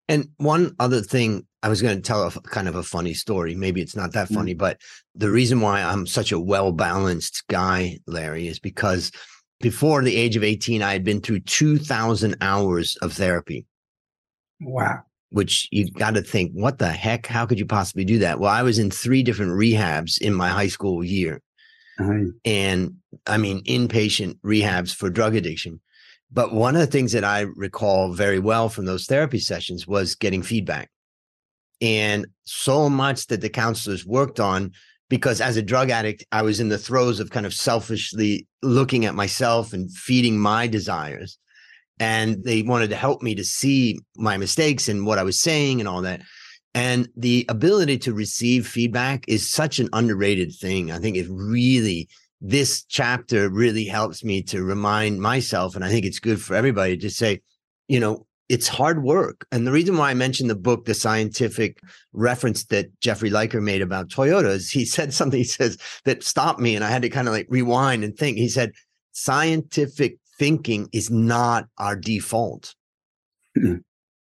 And 0.10 0.30
one 0.38 0.76
other 0.80 1.02
thing, 1.02 1.46
I 1.64 1.70
was 1.70 1.82
going 1.82 1.96
to 1.96 2.02
tell 2.02 2.24
a 2.28 2.32
kind 2.32 2.68
of 2.68 2.76
a 2.76 2.84
funny 2.84 3.14
story. 3.14 3.56
Maybe 3.56 3.82
it's 3.82 3.96
not 3.96 4.12
that 4.14 4.28
mm. 4.28 4.36
funny, 4.36 4.52
mm-hmm. 4.52 4.60
but 4.60 4.82
the 5.16 5.32
reason 5.32 5.62
why 5.62 5.82
I'm 5.82 6.06
such 6.06 6.32
a 6.32 6.40
well 6.40 6.72
balanced 6.74 7.48
guy, 7.48 8.00
Larry, 8.06 8.48
is 8.48 8.60
because 8.60 9.12
before 9.62 10.04
the 10.04 10.16
age 10.16 10.36
of 10.36 10.44
18, 10.44 10.82
I 10.82 10.92
had 10.92 11.04
been 11.04 11.22
through 11.22 11.42
2,000 11.42 12.38
hours 12.42 12.98
of 12.98 13.14
therapy. 13.14 13.66
Wow 14.60 15.04
which 15.30 15.68
you 15.72 15.92
got 15.92 16.16
to 16.16 16.22
think, 16.22 16.52
what 16.54 16.80
the 16.80 16.90
heck? 16.90 17.28
How 17.28 17.46
could 17.46 17.60
you 17.60 17.66
possibly 17.66 18.04
do 18.04 18.20
that? 18.20 18.40
Well, 18.40 18.52
I 18.52 18.64
was 18.64 18.80
in 18.80 18.90
three 18.90 19.24
different 19.24 19.52
rehabs 19.52 20.20
in 20.20 20.34
my 20.34 20.50
high 20.50 20.68
school 20.68 21.04
year. 21.04 21.42
Uh-huh. 22.00 22.32
And 22.46 22.96
I 23.28 23.38
mean, 23.38 23.64
inpatient 23.66 24.40
rehabs 24.40 24.94
for 24.94 25.10
drug 25.10 25.36
addiction. 25.36 25.80
But 26.32 26.54
one 26.54 26.76
of 26.76 26.82
the 26.82 26.88
things 26.88 27.12
that 27.12 27.24
I 27.24 27.42
recall 27.42 28.14
very 28.14 28.40
well 28.40 28.70
from 28.70 28.86
those 28.86 29.06
therapy 29.06 29.40
sessions 29.40 29.88
was 29.88 30.16
getting 30.16 30.44
feedback. 30.44 30.90
And 31.82 32.28
so 32.44 32.90
much 32.90 33.28
that 33.28 33.42
the 33.42 33.50
counselors 33.50 34.06
worked 34.06 34.40
on 34.40 34.74
because 35.10 35.42
as 35.42 35.58
a 35.58 35.64
drug 35.64 35.90
addict, 35.90 36.24
I 36.32 36.44
was 36.44 36.60
in 36.60 36.70
the 36.70 36.78
throes 36.78 37.20
of 37.20 37.32
kind 37.32 37.46
of 37.46 37.54
selfishly 37.54 38.48
looking 38.62 39.06
at 39.06 39.16
myself 39.16 39.74
and 39.74 39.92
feeding 39.92 40.38
my 40.38 40.68
desires 40.68 41.40
and 42.00 42.44
they 42.44 42.62
wanted 42.62 42.90
to 42.90 42.96
help 42.96 43.22
me 43.22 43.36
to 43.36 43.44
see 43.44 44.00
my 44.16 44.38
mistakes 44.38 44.88
and 44.88 45.06
what 45.06 45.20
I 45.20 45.24
was 45.24 45.42
saying 45.42 45.80
and 45.80 45.88
all 45.88 46.02
that. 46.02 46.22
And 46.74 47.10
the 47.16 47.46
ability 47.50 47.98
to 48.00 48.14
receive 48.14 48.68
feedback 48.68 49.26
is 49.28 49.52
such 49.52 49.80
an 49.80 49.90
underrated 49.92 50.54
thing. 50.54 50.92
I 50.92 51.00
think 51.00 51.18
it 51.18 51.28
really, 51.30 52.08
this 52.42 52.84
chapter 52.84 53.50
really 53.50 53.86
helps 53.86 54.24
me 54.24 54.42
to 54.44 54.64
remind 54.64 55.20
myself, 55.20 55.76
and 55.76 55.84
I 55.84 55.90
think 55.90 56.06
it's 56.06 56.20
good 56.20 56.42
for 56.42 56.56
everybody 56.56 56.96
to 56.98 57.10
say, 57.10 57.42
you 57.88 58.00
know, 58.00 58.26
it's 58.50 58.68
hard 58.68 59.04
work. 59.04 59.46
And 59.52 59.66
the 59.66 59.72
reason 59.72 59.96
why 59.96 60.10
I 60.10 60.16
mentioned 60.16 60.50
the 60.50 60.56
book, 60.56 60.86
the 60.86 60.96
scientific 60.96 61.80
reference 62.14 62.66
that 62.66 62.88
Jeffrey 63.00 63.30
Liker 63.30 63.62
made 63.62 63.84
about 63.84 64.10
Toyota 64.10 64.50
is 64.50 64.72
he 64.72 64.86
said 64.86 65.14
something 65.14 65.40
he 65.40 65.44
says 65.44 65.78
that 66.06 66.24
stopped 66.24 66.60
me. 66.60 66.76
And 66.76 66.84
I 66.84 66.90
had 66.90 67.04
to 67.04 67.10
kind 67.10 67.28
of 67.28 67.34
like 67.34 67.48
rewind 67.50 68.04
and 68.04 68.18
think. 68.18 68.38
He 68.38 68.50
said, 68.50 68.72
scientific 69.12 70.18
thinking 70.40 70.90
is 70.92 71.12
not 71.12 71.68
our 71.78 71.96
default. 71.96 72.74
Mm-hmm. 73.58 73.80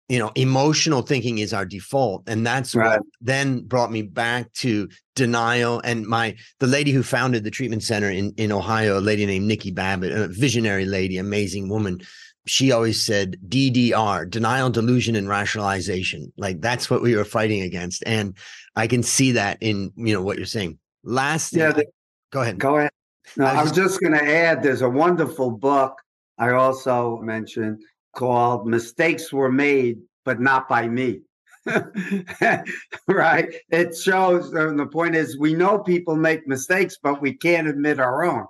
You 0.08 0.20
know, 0.20 0.32
emotional 0.36 1.02
thinking 1.02 1.40
is 1.40 1.52
our 1.52 1.66
default. 1.66 2.24
And 2.28 2.46
that's 2.46 2.76
right. 2.76 3.00
what 3.00 3.02
then 3.22 3.62
brought 3.62 3.92
me 3.92 4.04
back 4.04 4.54
to 4.54 4.88
denial. 5.16 5.82
And 5.84 6.06
my 6.06 6.36
the 6.60 6.68
lady 6.68 6.92
who 6.92 7.02
founded 7.02 7.44
the 7.44 7.52
treatment 7.52 7.82
center 7.84 8.10
in, 8.12 8.32
in 8.38 8.52
Ohio, 8.52 9.00
a 9.00 9.02
lady 9.02 9.26
named 9.26 9.48
Nikki 9.48 9.72
Babbitt, 9.72 10.12
a 10.12 10.28
visionary 10.28 10.86
lady, 10.86 11.18
amazing 11.18 11.70
woman. 11.70 12.02
She 12.48 12.72
always 12.72 13.04
said 13.04 13.38
DDR, 13.48 14.30
denial, 14.30 14.70
delusion, 14.70 15.16
and 15.16 15.28
rationalization. 15.28 16.32
Like 16.38 16.62
that's 16.62 16.88
what 16.88 17.02
we 17.02 17.16
were 17.16 17.26
fighting 17.26 17.64
against. 17.64 18.04
And 18.06 18.38
I 18.76 18.86
can 18.86 19.02
see 19.02 19.32
that 19.32 19.58
in 19.60 19.92
you 19.96 20.14
know 20.14 20.22
what 20.22 20.38
you're 20.38 20.46
saying. 20.46 20.78
Last 21.04 21.54
yeah, 21.54 21.72
the, 21.72 21.88
go 22.32 22.44
ahead. 22.44 22.60
Go 22.60 22.78
ahead. 22.78 22.92
No, 23.38 23.46
I 23.46 23.54
was, 23.54 23.60
I 23.60 23.64
was 23.64 23.72
just 23.72 24.02
going 24.02 24.14
to 24.14 24.24
add. 24.24 24.62
There's 24.62 24.84
a 24.84 24.90
wonderful 24.90 25.50
book 25.50 26.00
I 26.38 26.52
also 26.52 27.18
mentioned 27.18 27.82
called 28.16 28.68
Mistakes 28.68 29.32
Were 29.32 29.52
Made, 29.52 30.00
but 30.24 30.40
Not 30.40 30.68
by 30.68 30.88
Me. 30.88 31.22
right? 33.08 33.56
It 33.70 33.98
shows, 33.98 34.54
and 34.54 34.80
the 34.80 34.86
point 34.86 35.16
is, 35.16 35.38
we 35.38 35.54
know 35.54 35.80
people 35.80 36.16
make 36.16 36.48
mistakes, 36.48 36.98
but 37.02 37.22
we 37.22 37.34
can't 37.34 37.68
admit 37.68 38.00
our 38.00 38.24
own. 38.24 38.46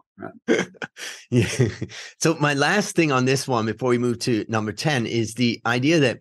yeah. 1.29 1.67
So, 2.19 2.35
my 2.39 2.53
last 2.53 2.95
thing 2.95 3.11
on 3.11 3.25
this 3.25 3.47
one 3.47 3.65
before 3.65 3.89
we 3.89 3.97
move 3.97 4.19
to 4.19 4.45
number 4.47 4.71
10 4.71 5.05
is 5.05 5.33
the 5.33 5.61
idea 5.65 5.99
that 5.99 6.19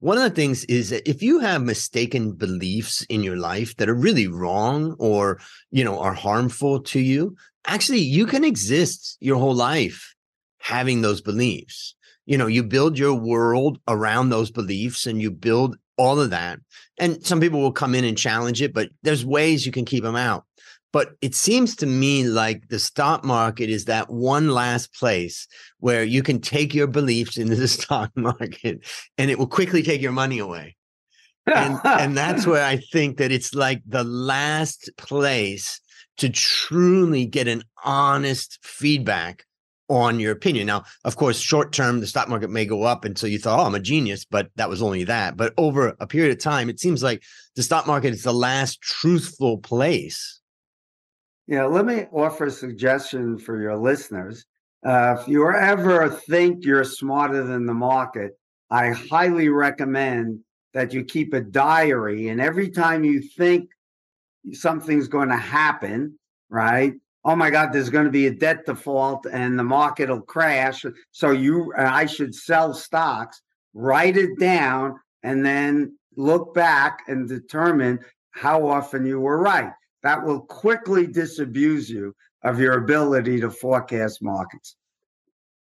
one 0.00 0.18
of 0.18 0.24
the 0.24 0.30
things 0.30 0.64
is 0.64 0.90
that 0.90 1.08
if 1.08 1.22
you 1.22 1.38
have 1.40 1.62
mistaken 1.62 2.32
beliefs 2.32 3.02
in 3.08 3.22
your 3.22 3.36
life 3.36 3.76
that 3.76 3.88
are 3.88 3.94
really 3.94 4.26
wrong 4.26 4.94
or, 4.98 5.40
you 5.70 5.84
know, 5.84 5.98
are 5.98 6.12
harmful 6.12 6.80
to 6.82 7.00
you, 7.00 7.36
actually, 7.66 8.00
you 8.00 8.26
can 8.26 8.44
exist 8.44 9.16
your 9.20 9.38
whole 9.38 9.54
life 9.54 10.14
having 10.66 11.00
those 11.00 11.20
beliefs. 11.20 11.94
You 12.26 12.36
know, 12.36 12.48
you 12.48 12.64
build 12.64 12.98
your 12.98 13.14
world 13.14 13.78
around 13.86 14.30
those 14.30 14.50
beliefs 14.50 15.06
and 15.06 15.22
you 15.22 15.30
build 15.30 15.76
all 15.96 16.20
of 16.20 16.30
that. 16.30 16.58
And 16.98 17.24
some 17.24 17.40
people 17.40 17.60
will 17.60 17.72
come 17.72 17.94
in 17.94 18.04
and 18.04 18.18
challenge 18.18 18.60
it, 18.60 18.74
but 18.74 18.88
there's 19.02 19.24
ways 19.24 19.64
you 19.64 19.70
can 19.70 19.84
keep 19.84 20.02
them 20.02 20.16
out. 20.16 20.44
But 20.92 21.10
it 21.20 21.36
seems 21.36 21.76
to 21.76 21.86
me 21.86 22.24
like 22.24 22.68
the 22.68 22.80
stock 22.80 23.24
market 23.24 23.70
is 23.70 23.84
that 23.84 24.10
one 24.10 24.48
last 24.48 24.92
place 24.92 25.46
where 25.78 26.02
you 26.02 26.22
can 26.22 26.40
take 26.40 26.74
your 26.74 26.88
beliefs 26.88 27.36
into 27.36 27.54
the 27.54 27.68
stock 27.78 28.10
market 28.16 28.84
and 29.18 29.30
it 29.30 29.38
will 29.38 29.46
quickly 29.46 29.84
take 29.84 30.02
your 30.02 30.12
money 30.12 30.40
away. 30.40 30.74
and, 31.46 31.78
and 31.84 32.16
that's 32.16 32.44
where 32.44 32.64
I 32.64 32.78
think 32.92 33.18
that 33.18 33.30
it's 33.30 33.54
like 33.54 33.82
the 33.86 34.04
last 34.04 34.90
place 34.96 35.80
to 36.16 36.28
truly 36.28 37.24
get 37.24 37.46
an 37.46 37.62
honest 37.84 38.58
feedback 38.64 39.45
on 39.88 40.20
your 40.20 40.32
opinion. 40.32 40.66
Now, 40.66 40.84
of 41.04 41.16
course, 41.16 41.38
short 41.38 41.72
term, 41.72 42.00
the 42.00 42.06
stock 42.06 42.28
market 42.28 42.50
may 42.50 42.66
go 42.66 42.82
up 42.82 43.04
until 43.04 43.28
you 43.28 43.38
thought, 43.38 43.60
oh, 43.60 43.64
I'm 43.64 43.74
a 43.74 43.80
genius, 43.80 44.24
but 44.24 44.50
that 44.56 44.68
was 44.68 44.82
only 44.82 45.04
that. 45.04 45.36
But 45.36 45.54
over 45.56 45.96
a 46.00 46.06
period 46.06 46.32
of 46.32 46.42
time, 46.42 46.68
it 46.68 46.80
seems 46.80 47.02
like 47.02 47.22
the 47.54 47.62
stock 47.62 47.86
market 47.86 48.12
is 48.12 48.22
the 48.22 48.32
last 48.32 48.80
truthful 48.80 49.58
place. 49.58 50.40
Yeah, 51.46 51.64
let 51.66 51.86
me 51.86 52.06
offer 52.12 52.46
a 52.46 52.50
suggestion 52.50 53.38
for 53.38 53.60
your 53.60 53.76
listeners. 53.76 54.44
Uh, 54.84 55.16
if 55.20 55.28
you 55.28 55.48
ever 55.48 56.08
think 56.10 56.64
you're 56.64 56.84
smarter 56.84 57.44
than 57.44 57.66
the 57.66 57.74
market, 57.74 58.32
I 58.70 58.90
highly 58.90 59.48
recommend 59.48 60.40
that 60.74 60.92
you 60.92 61.04
keep 61.04 61.32
a 61.32 61.40
diary. 61.40 62.28
And 62.28 62.40
every 62.40 62.68
time 62.68 63.04
you 63.04 63.20
think 63.20 63.70
something's 64.52 65.08
going 65.08 65.28
to 65.28 65.36
happen, 65.36 66.18
right? 66.50 66.94
Oh 67.26 67.34
my 67.34 67.50
God, 67.50 67.72
there's 67.72 67.90
going 67.90 68.04
to 68.04 68.10
be 68.10 68.28
a 68.28 68.30
debt 68.30 68.64
default 68.64 69.26
and 69.26 69.58
the 69.58 69.64
market 69.64 70.08
will 70.08 70.22
crash. 70.22 70.84
So 71.10 71.32
you, 71.32 71.72
uh, 71.76 71.82
I 71.82 72.06
should 72.06 72.32
sell 72.34 72.72
stocks, 72.72 73.42
write 73.74 74.16
it 74.16 74.38
down, 74.38 75.00
and 75.24 75.44
then 75.44 75.98
look 76.16 76.54
back 76.54 77.00
and 77.08 77.28
determine 77.28 77.98
how 78.30 78.68
often 78.68 79.04
you 79.04 79.18
were 79.18 79.38
right. 79.38 79.72
That 80.04 80.24
will 80.24 80.40
quickly 80.40 81.08
disabuse 81.08 81.90
you 81.90 82.14
of 82.44 82.60
your 82.60 82.74
ability 82.74 83.40
to 83.40 83.50
forecast 83.50 84.22
markets. 84.22 84.76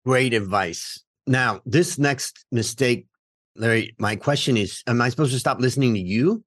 Great 0.03 0.33
advice. 0.33 1.01
Now, 1.25 1.61
this 1.65 1.97
next 1.97 2.45
mistake, 2.51 3.07
Larry, 3.55 3.95
my 3.97 4.17
question 4.17 4.57
is 4.57 4.83
Am 4.87 5.01
I 5.01 5.07
supposed 5.07 5.31
to 5.31 5.39
stop 5.39 5.61
listening 5.61 5.93
to 5.93 6.01
you? 6.01 6.43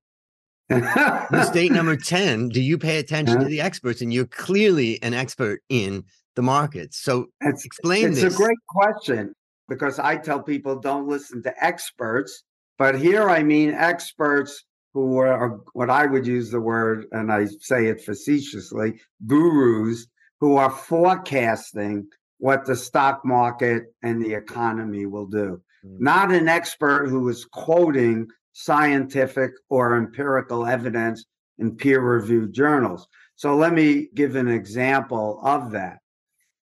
Mistake 1.31 1.73
number 1.73 1.97
10 2.05 2.51
Do 2.51 2.61
you 2.61 2.79
pay 2.79 2.99
attention 2.99 3.37
uh-huh. 3.37 3.45
to 3.45 3.51
the 3.51 3.61
experts? 3.61 4.01
And 4.01 4.13
you're 4.13 4.27
clearly 4.27 5.03
an 5.03 5.15
expert 5.15 5.63
in 5.69 6.05
the 6.37 6.43
markets. 6.43 6.99
So 6.99 7.27
it's, 7.41 7.65
explain 7.65 8.11
this. 8.11 8.23
it's 8.23 8.23
this. 8.23 8.35
a 8.35 8.37
great 8.37 8.59
question. 8.69 9.35
because 9.69 9.99
I 9.99 10.17
tell 10.17 10.43
people 10.43 10.81
don't 10.81 11.09
listen 11.09 11.43
to 11.43 11.65
experts, 11.65 12.45
but 12.79 12.99
here 12.99 13.29
I 13.29 13.43
mean 13.43 13.71
experts 13.71 14.65
who 14.95 15.19
are 15.19 15.61
what 15.75 15.91
I 15.91 16.07
would 16.07 16.27
use 16.27 16.51
the 16.51 16.61
word, 16.61 17.07
and 17.13 17.31
I 17.31 17.47
say 17.61 17.87
it 17.87 18.01
facetiously, 18.01 19.01
gurus 19.27 20.07
who 20.41 20.57
are 20.57 20.71
forecasting 20.71 22.07
what 22.39 22.65
the 22.65 22.77
stock 22.77 23.25
market 23.25 23.85
and 24.03 24.25
the 24.25 24.35
economy 24.35 25.07
will 25.07 25.27
do. 25.27 25.61
Mm. 25.85 26.01
Not 26.01 26.33
an 26.33 26.49
expert 26.49 27.09
who 27.09 27.29
is 27.29 27.45
quoting 27.45 28.29
scientific 28.61 29.53
or 29.69 29.97
empirical 29.97 30.67
evidence 30.67 31.25
in 31.59 31.77
peer 31.77 32.01
reviewed 32.01 32.53
journals. 32.53 33.07
So 33.37 33.55
let 33.55 33.73
me 33.73 34.09
give 34.15 34.35
an 34.35 34.49
example 34.49 35.41
of 35.45 35.71
that. 35.71 35.99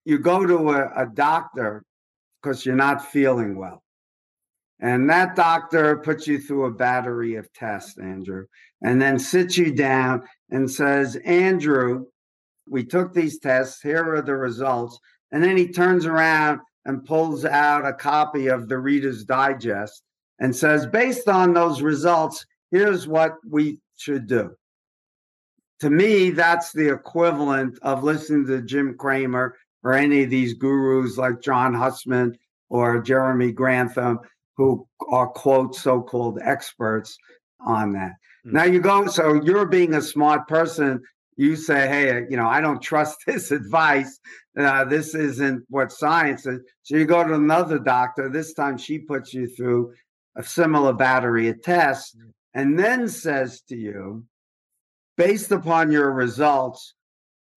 You 0.03 0.19
go 0.19 0.45
to 0.45 0.71
a, 0.71 1.03
a 1.03 1.05
doctor 1.05 1.85
because 2.43 2.65
you're 2.65 2.75
not 2.75 3.05
feeling 3.05 3.55
well. 3.55 3.81
And 4.81 5.09
that 5.09 5.37
doctor 5.37 5.95
puts 5.95 6.27
you 6.27 6.37
through 6.37 6.65
a 6.65 6.73
battery 6.73 7.35
of 7.35 7.51
tests, 7.53 7.97
Andrew, 7.97 8.45
and 8.81 9.01
then 9.01 9.17
sits 9.17 9.57
you 9.57 9.73
down 9.73 10.23
and 10.49 10.69
says, 10.69 11.15
Andrew, 11.23 12.07
we 12.67 12.83
took 12.83 13.13
these 13.13 13.39
tests. 13.39 13.81
Here 13.81 14.15
are 14.15 14.21
the 14.21 14.35
results. 14.35 14.99
And 15.31 15.41
then 15.41 15.55
he 15.55 15.69
turns 15.69 16.05
around 16.05 16.59
and 16.83 17.05
pulls 17.05 17.45
out 17.45 17.87
a 17.87 17.93
copy 17.93 18.47
of 18.47 18.67
the 18.67 18.79
Reader's 18.79 19.23
Digest 19.23 20.03
and 20.39 20.55
says, 20.55 20.85
based 20.85 21.27
on 21.27 21.53
those 21.53 21.81
results, 21.81 22.45
here's 22.71 23.07
what 23.07 23.35
we 23.49 23.79
should 23.97 24.27
do. 24.27 24.51
To 25.81 25.89
me, 25.89 26.29
that's 26.29 26.71
the 26.71 26.93
equivalent 26.93 27.77
of 27.81 28.03
listening 28.03 28.47
to 28.47 28.61
Jim 28.61 28.95
Cramer 28.97 29.55
or 29.83 29.93
any 29.93 30.23
of 30.23 30.29
these 30.29 30.53
gurus 30.53 31.17
like 31.17 31.41
John 31.41 31.73
Hussman 31.73 32.37
or 32.69 33.01
Jeremy 33.01 33.51
Grantham 33.51 34.19
who 34.57 34.87
are 35.09 35.27
quote 35.27 35.75
so-called 35.75 36.39
experts 36.41 37.17
on 37.59 37.93
that. 37.93 38.13
Mm-hmm. 38.45 38.55
Now 38.55 38.63
you 38.63 38.79
go, 38.79 39.07
so 39.07 39.41
you're 39.43 39.65
being 39.65 39.93
a 39.93 40.01
smart 40.01 40.47
person. 40.47 41.01
You 41.37 41.57
say, 41.57 41.87
hey, 41.87 42.25
you 42.29 42.37
know, 42.37 42.47
I 42.47 42.61
don't 42.61 42.81
trust 42.81 43.17
this 43.27 43.51
advice. 43.51 44.19
Uh, 44.57 44.85
this 44.85 45.13
isn't 45.13 45.65
what 45.69 45.91
science 45.91 46.45
is. 46.45 46.61
So 46.83 46.95
you 46.95 47.05
go 47.05 47.27
to 47.27 47.33
another 47.33 47.77
doctor. 47.77 48.29
This 48.29 48.53
time 48.53 48.77
she 48.77 48.99
puts 48.99 49.33
you 49.33 49.47
through 49.47 49.93
a 50.35 50.43
similar 50.43 50.93
battery 50.93 51.49
of 51.49 51.61
tests 51.61 52.15
mm-hmm. 52.15 52.29
and 52.53 52.77
then 52.77 53.07
says 53.07 53.61
to 53.69 53.75
you, 53.75 54.25
based 55.17 55.51
upon 55.51 55.91
your 55.91 56.11
results 56.11 56.93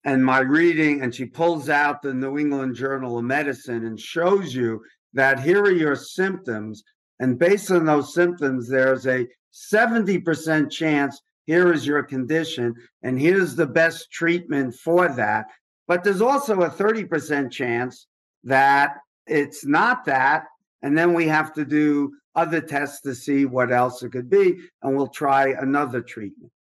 and 0.05 0.23
my 0.23 0.39
reading, 0.39 1.01
and 1.01 1.13
she 1.13 1.25
pulls 1.25 1.69
out 1.69 2.01
the 2.01 2.13
New 2.13 2.37
England 2.37 2.75
Journal 2.75 3.17
of 3.17 3.25
Medicine 3.25 3.85
and 3.85 3.99
shows 3.99 4.55
you 4.55 4.81
that 5.13 5.41
here 5.41 5.61
are 5.63 5.71
your 5.71 5.95
symptoms. 5.95 6.83
And 7.19 7.37
based 7.37 7.69
on 7.69 7.85
those 7.85 8.13
symptoms, 8.13 8.69
there's 8.69 9.05
a 9.07 9.27
70% 9.53 10.71
chance 10.71 11.21
here 11.45 11.73
is 11.73 11.87
your 11.87 12.03
condition, 12.03 12.75
and 13.01 13.19
here's 13.19 13.55
the 13.55 13.65
best 13.65 14.11
treatment 14.11 14.75
for 14.75 15.09
that. 15.09 15.47
But 15.87 16.03
there's 16.03 16.21
also 16.21 16.61
a 16.61 16.69
30% 16.69 17.49
chance 17.49 18.05
that 18.43 18.97
it's 19.25 19.65
not 19.65 20.05
that. 20.05 20.43
And 20.81 20.97
then 20.97 21.13
we 21.13 21.27
have 21.27 21.53
to 21.53 21.65
do 21.65 22.13
other 22.35 22.61
tests 22.61 23.01
to 23.01 23.13
see 23.13 23.45
what 23.45 23.71
else 23.71 24.01
it 24.03 24.11
could 24.11 24.29
be, 24.29 24.57
and 24.81 24.95
we'll 24.95 25.07
try 25.07 25.49
another 25.49 26.01
treatment. 26.01 26.51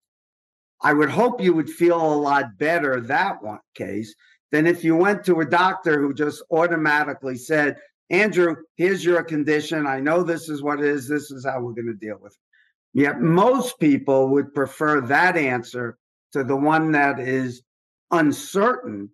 I 0.81 0.93
would 0.93 1.11
hope 1.11 1.41
you 1.41 1.53
would 1.55 1.71
feel 1.71 2.01
a 2.01 2.15
lot 2.15 2.57
better 2.59 3.01
that 3.01 3.43
one 3.43 3.61
case 3.75 4.15
than 4.51 4.67
if 4.67 4.85
you 4.85 4.97
went 4.97 5.25
to 5.25 5.41
a 5.41 5.45
doctor 5.45 6.01
who 6.01 6.15
just 6.15 6.43
automatically 6.51 7.37
said, 7.37 7.77
Andrew, 8.11 8.57
here's 8.77 9.05
your 9.05 9.23
condition. 9.23 9.87
I 9.87 10.01
know 10.01 10.23
this 10.23 10.49
is 10.49 10.63
what 10.63 10.81
it 10.81 10.87
is. 10.87 11.09
This 11.09 11.31
is 11.31 11.45
how 11.45 11.61
we're 11.61 11.73
going 11.73 11.87
to 11.87 11.95
deal 11.95 12.19
with 12.21 12.33
it. 12.33 13.01
Yet 13.01 13.21
most 13.21 13.79
people 13.79 14.29
would 14.31 14.55
prefer 14.55 15.01
that 15.03 15.37
answer 15.37 15.99
to 16.33 16.43
the 16.43 16.57
one 16.57 16.93
that 16.93 17.21
is 17.21 17.63
uncertain, 18.11 19.11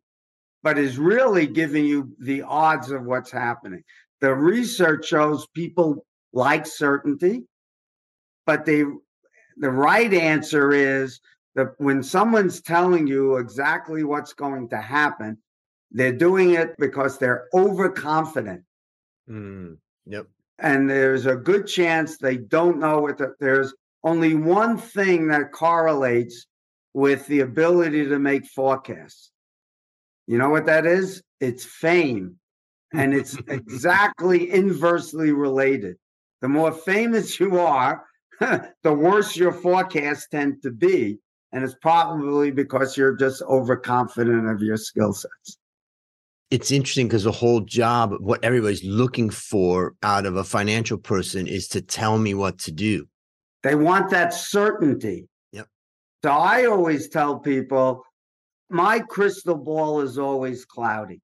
but 0.62 0.78
is 0.78 0.98
really 0.98 1.46
giving 1.46 1.84
you 1.84 2.14
the 2.20 2.42
odds 2.42 2.90
of 2.90 3.04
what's 3.04 3.30
happening. 3.30 3.82
The 4.24 4.34
research 4.34 5.06
shows 5.06 5.46
people 5.48 6.06
like 6.32 6.66
certainty, 6.66 7.42
but 8.46 8.64
they 8.64 8.84
the 9.58 9.70
right 9.70 10.14
answer 10.14 10.72
is 10.72 11.20
that 11.56 11.74
when 11.76 12.02
someone's 12.02 12.62
telling 12.62 13.06
you 13.06 13.37
exactly 13.37 14.02
what's 14.02 14.32
going 14.32 14.70
to 14.70 14.78
happen, 14.78 15.37
they're 15.90 16.16
doing 16.16 16.54
it 16.54 16.74
because 16.78 17.18
they're 17.18 17.48
overconfident 17.52 18.64
Mm, 19.30 19.76
yep. 20.06 20.26
And 20.58 20.88
there's 20.88 21.26
a 21.26 21.37
good 21.37 21.66
chance 21.66 22.16
they 22.16 22.38
don't 22.38 22.78
know 22.78 23.00
what 23.00 23.18
the, 23.18 23.34
there's 23.40 23.74
only 24.02 24.34
one 24.34 24.78
thing 24.78 25.28
that 25.28 25.52
correlates 25.52 26.46
with 26.94 27.26
the 27.26 27.40
ability 27.40 28.08
to 28.08 28.18
make 28.18 28.46
forecasts. 28.46 29.32
You 30.26 30.38
know 30.38 30.48
what 30.48 30.64
that 30.64 30.87
is? 30.87 31.22
It's 31.40 31.66
fame. 31.66 32.38
And 32.94 33.14
it's 33.14 33.37
exactly 33.48 34.50
inversely 34.50 35.33
related. 35.33 35.96
The 36.40 36.48
more 36.48 36.72
famous 36.72 37.38
you 37.40 37.59
are, 37.59 38.04
the 38.40 38.92
worse 38.92 39.37
your 39.37 39.52
forecasts 39.52 40.28
tend 40.30 40.62
to 40.62 40.70
be. 40.70 41.18
And 41.52 41.64
it's 41.64 41.76
probably 41.80 42.50
because 42.50 42.96
you're 42.96 43.16
just 43.16 43.42
overconfident 43.42 44.48
of 44.48 44.61
your 44.61 44.76
skill 44.76 45.12
sets 45.12 45.59
it's 46.54 46.70
interesting 46.70 47.09
because 47.09 47.24
the 47.24 47.33
whole 47.33 47.61
job, 47.61 48.14
what 48.20 48.44
everybody's 48.44 48.85
looking 48.85 49.28
for 49.28 49.96
out 50.04 50.24
of 50.24 50.37
a 50.37 50.44
financial 50.44 50.96
person 50.96 51.48
is 51.48 51.66
to 51.66 51.83
tell 51.83 52.16
me 52.16 52.33
what 52.33 52.59
to 52.59 52.70
do. 52.70 53.09
They 53.64 53.74
want 53.74 54.11
that 54.11 54.33
certainty. 54.33 55.26
Yep. 55.50 55.66
So 56.22 56.30
I 56.30 56.66
always 56.66 57.09
tell 57.09 57.40
people 57.40 58.04
my 58.70 59.00
crystal 59.00 59.57
ball 59.57 60.00
is 60.00 60.16
always 60.16 60.64
cloudy. 60.64 61.20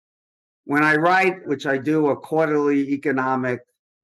When 0.70 0.84
I 0.84 0.94
write, 0.94 1.48
which 1.48 1.66
I 1.66 1.78
do 1.78 2.10
a 2.10 2.16
quarterly 2.16 2.92
economic 2.92 3.58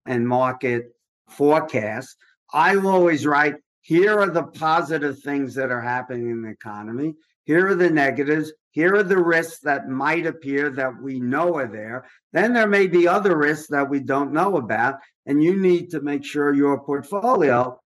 and 0.04 0.26
market 0.26 0.96
forecast, 1.28 2.16
I 2.52 2.74
always 2.74 3.24
write 3.24 3.54
here 3.82 4.18
are 4.18 4.30
the 4.30 4.42
positive 4.42 5.20
things 5.20 5.54
that 5.54 5.70
are 5.70 5.80
happening 5.80 6.28
in 6.28 6.42
the 6.42 6.48
economy. 6.48 7.14
Here 7.44 7.68
are 7.68 7.76
the 7.76 7.88
negatives. 7.88 8.52
Here 8.72 8.96
are 8.96 9.04
the 9.04 9.16
risks 9.16 9.60
that 9.60 9.88
might 9.88 10.26
appear 10.26 10.70
that 10.70 11.00
we 11.00 11.20
know 11.20 11.54
are 11.54 11.68
there. 11.68 12.04
Then 12.32 12.52
there 12.52 12.66
may 12.66 12.88
be 12.88 13.06
other 13.06 13.38
risks 13.38 13.68
that 13.68 13.88
we 13.88 14.00
don't 14.00 14.32
know 14.32 14.56
about. 14.56 14.96
And 15.24 15.40
you 15.40 15.54
need 15.54 15.90
to 15.90 16.00
make 16.00 16.24
sure 16.24 16.52
your 16.52 16.80
portfolio 16.80 17.80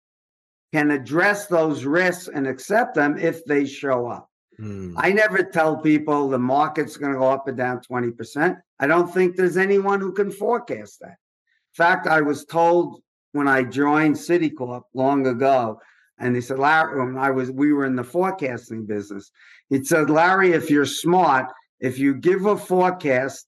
can 0.73 0.91
address 0.91 1.49
those 1.49 1.85
risks 1.85 2.31
and 2.35 2.47
accept 2.47 2.95
them 2.95 3.19
if 3.19 3.45
they 3.45 3.67
show 3.67 4.07
up. 4.07 4.30
Mm. 4.61 4.95
I 4.97 5.13
never 5.13 5.43
tell 5.43 5.77
people 5.79 6.29
the 6.29 6.39
market's 6.39 6.97
going 6.97 7.13
to 7.13 7.19
go 7.19 7.31
up 7.31 7.49
and 7.49 7.57
down 7.57 7.81
20%. 7.81 8.57
I 8.79 8.87
don't 8.87 9.13
think 9.13 9.37
there's 9.37 9.57
anyone 9.57 10.01
who 10.01 10.13
can 10.13 10.31
forecast 10.31 11.01
that. 11.01 11.09
In 11.09 11.77
fact, 11.77 12.07
I 12.07 12.21
was 12.21 12.45
told 12.45 13.01
when 13.33 13.49
I 13.49 13.63
joined 13.63 14.17
Citicorp 14.17 14.83
long 14.93 15.27
ago 15.27 15.81
and 16.19 16.35
he 16.35 16.43
said, 16.43 16.59
Larry, 16.59 16.99
when 16.99 17.17
I 17.17 17.31
was, 17.31 17.51
we 17.51 17.73
were 17.73 17.87
in 17.87 17.97
the 17.97 18.05
forecasting 18.05 18.85
business. 18.85 19.31
He 19.71 19.83
said, 19.83 20.11
Larry, 20.11 20.53
if 20.53 20.69
you're 20.69 20.85
smart, 20.85 21.47
if 21.81 21.99
you 21.99 22.15
give 22.15 22.45
a 22.45 22.57
forecast, 22.57 23.47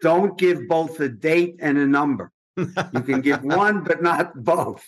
don't 0.00 0.38
give 0.38 0.68
both 0.68 1.00
a 1.00 1.08
date 1.08 1.56
and 1.60 1.78
a 1.78 1.86
number. 1.86 2.30
you 2.56 3.02
can 3.04 3.20
give 3.20 3.42
one, 3.44 3.82
but 3.82 4.02
not 4.02 4.32
both. 4.34 4.84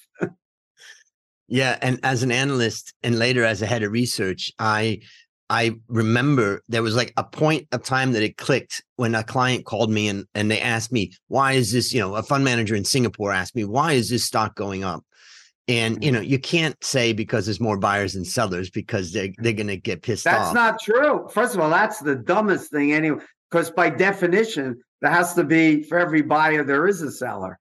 yeah. 1.49 1.79
And 1.83 1.99
as 2.03 2.23
an 2.23 2.31
analyst 2.31 2.95
and 3.03 3.19
later 3.19 3.45
as 3.45 3.63
a 3.63 3.67
head 3.67 3.83
of 3.83 3.91
research, 3.91 4.53
I, 4.59 5.01
I 5.55 5.71
remember 5.87 6.63
there 6.69 6.83
was 6.83 6.97
like 6.97 7.13
a 7.17 7.23
point 7.23 7.69
of 7.71 7.85
time 7.85 8.11
that 8.13 8.25
it 8.25 8.37
clicked 8.37 8.83
when 8.97 9.15
a 9.15 9.23
client 9.23 9.65
called 9.67 9.89
me 9.89 10.09
and, 10.09 10.27
and 10.35 10.51
they 10.51 10.61
asked 10.61 10.91
me, 10.91 11.13
why 11.29 11.53
is 11.53 11.71
this, 11.71 11.95
you 11.95 12.01
know, 12.01 12.17
a 12.17 12.25
fund 12.25 12.43
manager 12.43 12.75
in 12.75 12.85
Singapore 12.85 13.31
asked 13.31 13.55
me, 13.55 13.65
why 13.65 13.93
is 13.93 14.11
this 14.11 14.25
stock 14.25 14.57
going 14.57 14.83
up? 14.83 15.05
And 15.69 16.03
you 16.03 16.11
mm-hmm. 16.11 16.17
know, 16.17 16.21
you 16.23 16.41
can't 16.41 16.75
say 16.83 17.13
because 17.13 17.47
there's 17.47 17.61
more 17.61 17.79
buyers 17.79 18.15
than 18.15 18.25
sellers 18.25 18.69
because 18.69 19.13
they 19.13 19.33
they're 19.39 19.53
gonna 19.53 19.77
get 19.77 20.03
pissed 20.03 20.25
that's 20.25 20.49
off. 20.49 20.55
That's 20.55 20.55
not 20.55 20.81
true. 20.83 21.29
First 21.31 21.55
of 21.55 21.61
all, 21.61 21.71
that's 21.71 22.01
the 22.01 22.17
dumbest 22.17 22.73
thing 22.73 22.93
anyway. 22.93 23.23
Because 23.49 23.71
by 23.71 23.91
definition, 23.91 24.83
there 25.03 25.13
has 25.13 25.35
to 25.35 25.45
be 25.45 25.85
for 25.85 25.99
every 25.99 26.23
buyer 26.23 26.65
there 26.65 26.89
is 26.89 27.01
a 27.01 27.13
seller. 27.13 27.61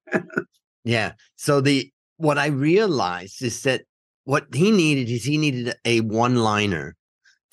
yeah. 0.83 1.11
So 1.35 1.61
the 1.61 1.91
what 2.17 2.39
I 2.39 2.47
realized 2.47 3.43
is 3.43 3.61
that 3.61 3.83
what 4.23 4.47
he 4.51 4.71
needed 4.71 5.09
is 5.09 5.23
he 5.23 5.37
needed 5.37 5.75
a 5.85 5.99
one-liner 6.01 6.95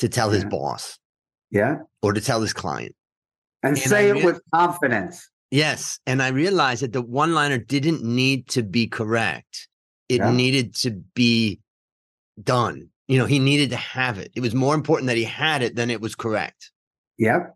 to 0.01 0.09
tell 0.09 0.29
yeah. 0.29 0.35
his 0.35 0.45
boss. 0.45 0.99
Yeah. 1.51 1.77
Or 2.03 2.13
to 2.13 2.21
tell 2.21 2.41
his 2.41 2.53
client. 2.53 2.95
And, 3.63 3.77
and 3.77 3.79
say 3.79 4.09
it 4.11 4.25
with 4.25 4.41
confidence. 4.55 5.29
Yes. 5.51 5.99
And 6.07 6.23
I 6.23 6.29
realized 6.29 6.83
that 6.83 6.93
the 6.93 7.03
one 7.03 7.35
liner 7.35 7.59
didn't 7.59 8.03
need 8.03 8.49
to 8.49 8.63
be 8.63 8.87
correct 8.87 9.69
it 10.11 10.17
yeah. 10.17 10.33
needed 10.33 10.75
to 10.75 10.91
be 11.15 11.61
done. 12.43 12.89
You 13.07 13.19
know, 13.19 13.27
he 13.27 13.39
needed 13.39 13.71
to 13.71 13.77
have 13.77 14.19
it. 14.19 14.33
It 14.35 14.41
was 14.41 14.55
more 14.55 14.75
important 14.75 15.07
that 15.07 15.17
he 15.17 15.23
had 15.23 15.63
it 15.63 15.77
than 15.77 15.89
it 15.89 16.01
was 16.01 16.17
correct. 16.17 16.73
Yep. 17.19 17.55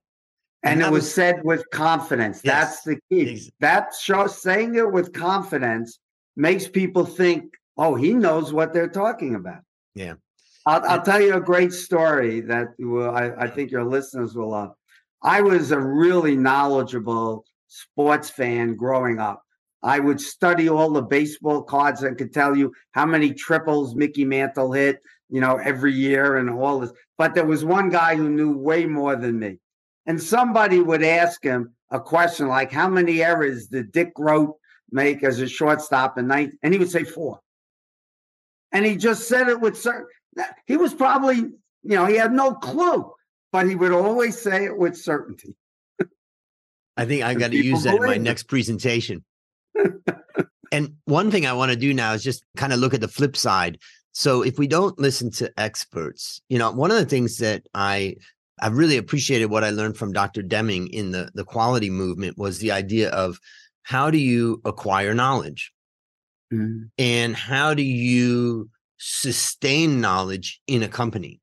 And, 0.62 0.80
And 0.80 0.82
it 0.82 0.92
was 0.92 1.02
was- 1.02 1.14
said 1.14 1.40
with 1.42 1.68
confidence. 1.70 2.42
Yes. 2.44 2.54
That's 2.54 2.82
the 2.82 2.98
key. 3.10 3.32
Ex- 3.32 3.50
That 3.58 3.92
show 4.00 4.28
saying 4.28 4.76
it 4.76 4.90
with 4.90 5.12
confidence 5.12 5.98
makes 6.36 6.68
people 6.68 7.04
think, 7.04 7.54
oh, 7.76 7.96
he 7.96 8.14
knows 8.14 8.52
what 8.52 8.72
they're 8.72 8.88
talking 8.88 9.34
about. 9.34 9.62
Yeah. 9.96 10.14
I'll, 10.66 10.82
I'll 10.84 11.02
tell 11.02 11.20
you 11.20 11.34
a 11.34 11.40
great 11.40 11.72
story 11.72 12.40
that 12.40 12.68
will, 12.78 13.10
I, 13.10 13.32
I 13.38 13.46
think 13.48 13.70
your 13.70 13.84
listeners 13.84 14.34
will 14.34 14.50
love. 14.50 14.74
I 15.22 15.40
was 15.40 15.70
a 15.70 15.80
really 15.80 16.36
knowledgeable 16.36 17.44
sports 17.68 18.30
fan 18.30 18.76
growing 18.76 19.18
up. 19.18 19.42
I 19.82 19.98
would 19.98 20.20
study 20.20 20.68
all 20.68 20.90
the 20.90 21.02
baseball 21.02 21.62
cards 21.62 22.02
and 22.02 22.16
could 22.16 22.32
tell 22.32 22.56
you 22.56 22.72
how 22.92 23.04
many 23.04 23.34
triples 23.34 23.94
Mickey 23.94 24.24
Mantle 24.24 24.72
hit, 24.72 25.00
you 25.28 25.40
know, 25.40 25.56
every 25.56 25.92
year 25.92 26.38
and 26.38 26.48
all 26.48 26.80
this. 26.80 26.92
But 27.18 27.34
there 27.34 27.44
was 27.44 27.64
one 27.64 27.90
guy 27.90 28.16
who 28.16 28.30
knew 28.30 28.56
way 28.56 28.86
more 28.86 29.14
than 29.16 29.38
me. 29.38 29.58
And 30.06 30.22
somebody 30.22 30.80
would 30.80 31.02
ask 31.02 31.42
him 31.42 31.74
a 31.90 32.00
question 32.00 32.48
like, 32.48 32.72
How 32.72 32.88
many 32.88 33.22
errors 33.22 33.66
did 33.66 33.92
Dick 33.92 34.14
Groat 34.14 34.56
make 34.90 35.22
as 35.22 35.40
a 35.40 35.46
shortstop 35.46 36.16
in 36.16 36.28
nine? 36.28 36.58
And 36.62 36.72
he 36.72 36.78
would 36.78 36.90
say 36.90 37.04
four. 37.04 37.40
And 38.72 38.84
he 38.84 38.96
just 38.96 39.28
said 39.28 39.48
it 39.48 39.60
with 39.60 39.78
certain, 39.78 40.06
he 40.66 40.76
was 40.76 40.94
probably, 40.94 41.36
you 41.36 41.52
know, 41.82 42.06
he 42.06 42.16
had 42.16 42.32
no 42.32 42.54
clue, 42.54 43.12
but 43.52 43.68
he 43.68 43.74
would 43.74 43.92
always 43.92 44.40
say 44.40 44.64
it 44.64 44.76
with 44.76 44.96
certainty. 44.96 45.54
I 46.96 47.04
think 47.06 47.24
I 47.24 47.34
got 47.34 47.50
to 47.50 47.56
use 47.56 47.82
that 47.82 47.96
in 47.96 48.02
my 48.02 48.14
it. 48.14 48.22
next 48.22 48.44
presentation. 48.44 49.24
and 50.72 50.94
one 51.06 51.30
thing 51.30 51.46
I 51.46 51.52
want 51.52 51.72
to 51.72 51.76
do 51.76 51.92
now 51.92 52.12
is 52.12 52.22
just 52.22 52.44
kind 52.56 52.72
of 52.72 52.78
look 52.78 52.94
at 52.94 53.00
the 53.00 53.08
flip 53.08 53.36
side. 53.36 53.78
So 54.12 54.42
if 54.42 54.58
we 54.58 54.68
don't 54.68 54.96
listen 54.98 55.30
to 55.32 55.52
experts, 55.58 56.40
you 56.48 56.58
know, 56.58 56.70
one 56.70 56.92
of 56.92 56.98
the 56.98 57.06
things 57.06 57.38
that 57.38 57.66
I 57.74 58.16
I 58.60 58.68
really 58.68 58.96
appreciated 58.96 59.46
what 59.46 59.64
I 59.64 59.70
learned 59.70 59.96
from 59.96 60.12
Dr. 60.12 60.42
Deming 60.42 60.86
in 60.88 61.10
the 61.10 61.30
the 61.34 61.44
quality 61.44 61.90
movement 61.90 62.38
was 62.38 62.58
the 62.58 62.70
idea 62.70 63.10
of 63.10 63.40
how 63.82 64.10
do 64.10 64.18
you 64.18 64.62
acquire 64.64 65.14
knowledge 65.14 65.72
mm. 66.52 66.88
and 66.96 67.34
how 67.34 67.74
do 67.74 67.82
you 67.82 68.70
sustain 68.98 70.00
knowledge 70.00 70.60
in 70.66 70.82
a 70.82 70.88
company? 70.88 71.40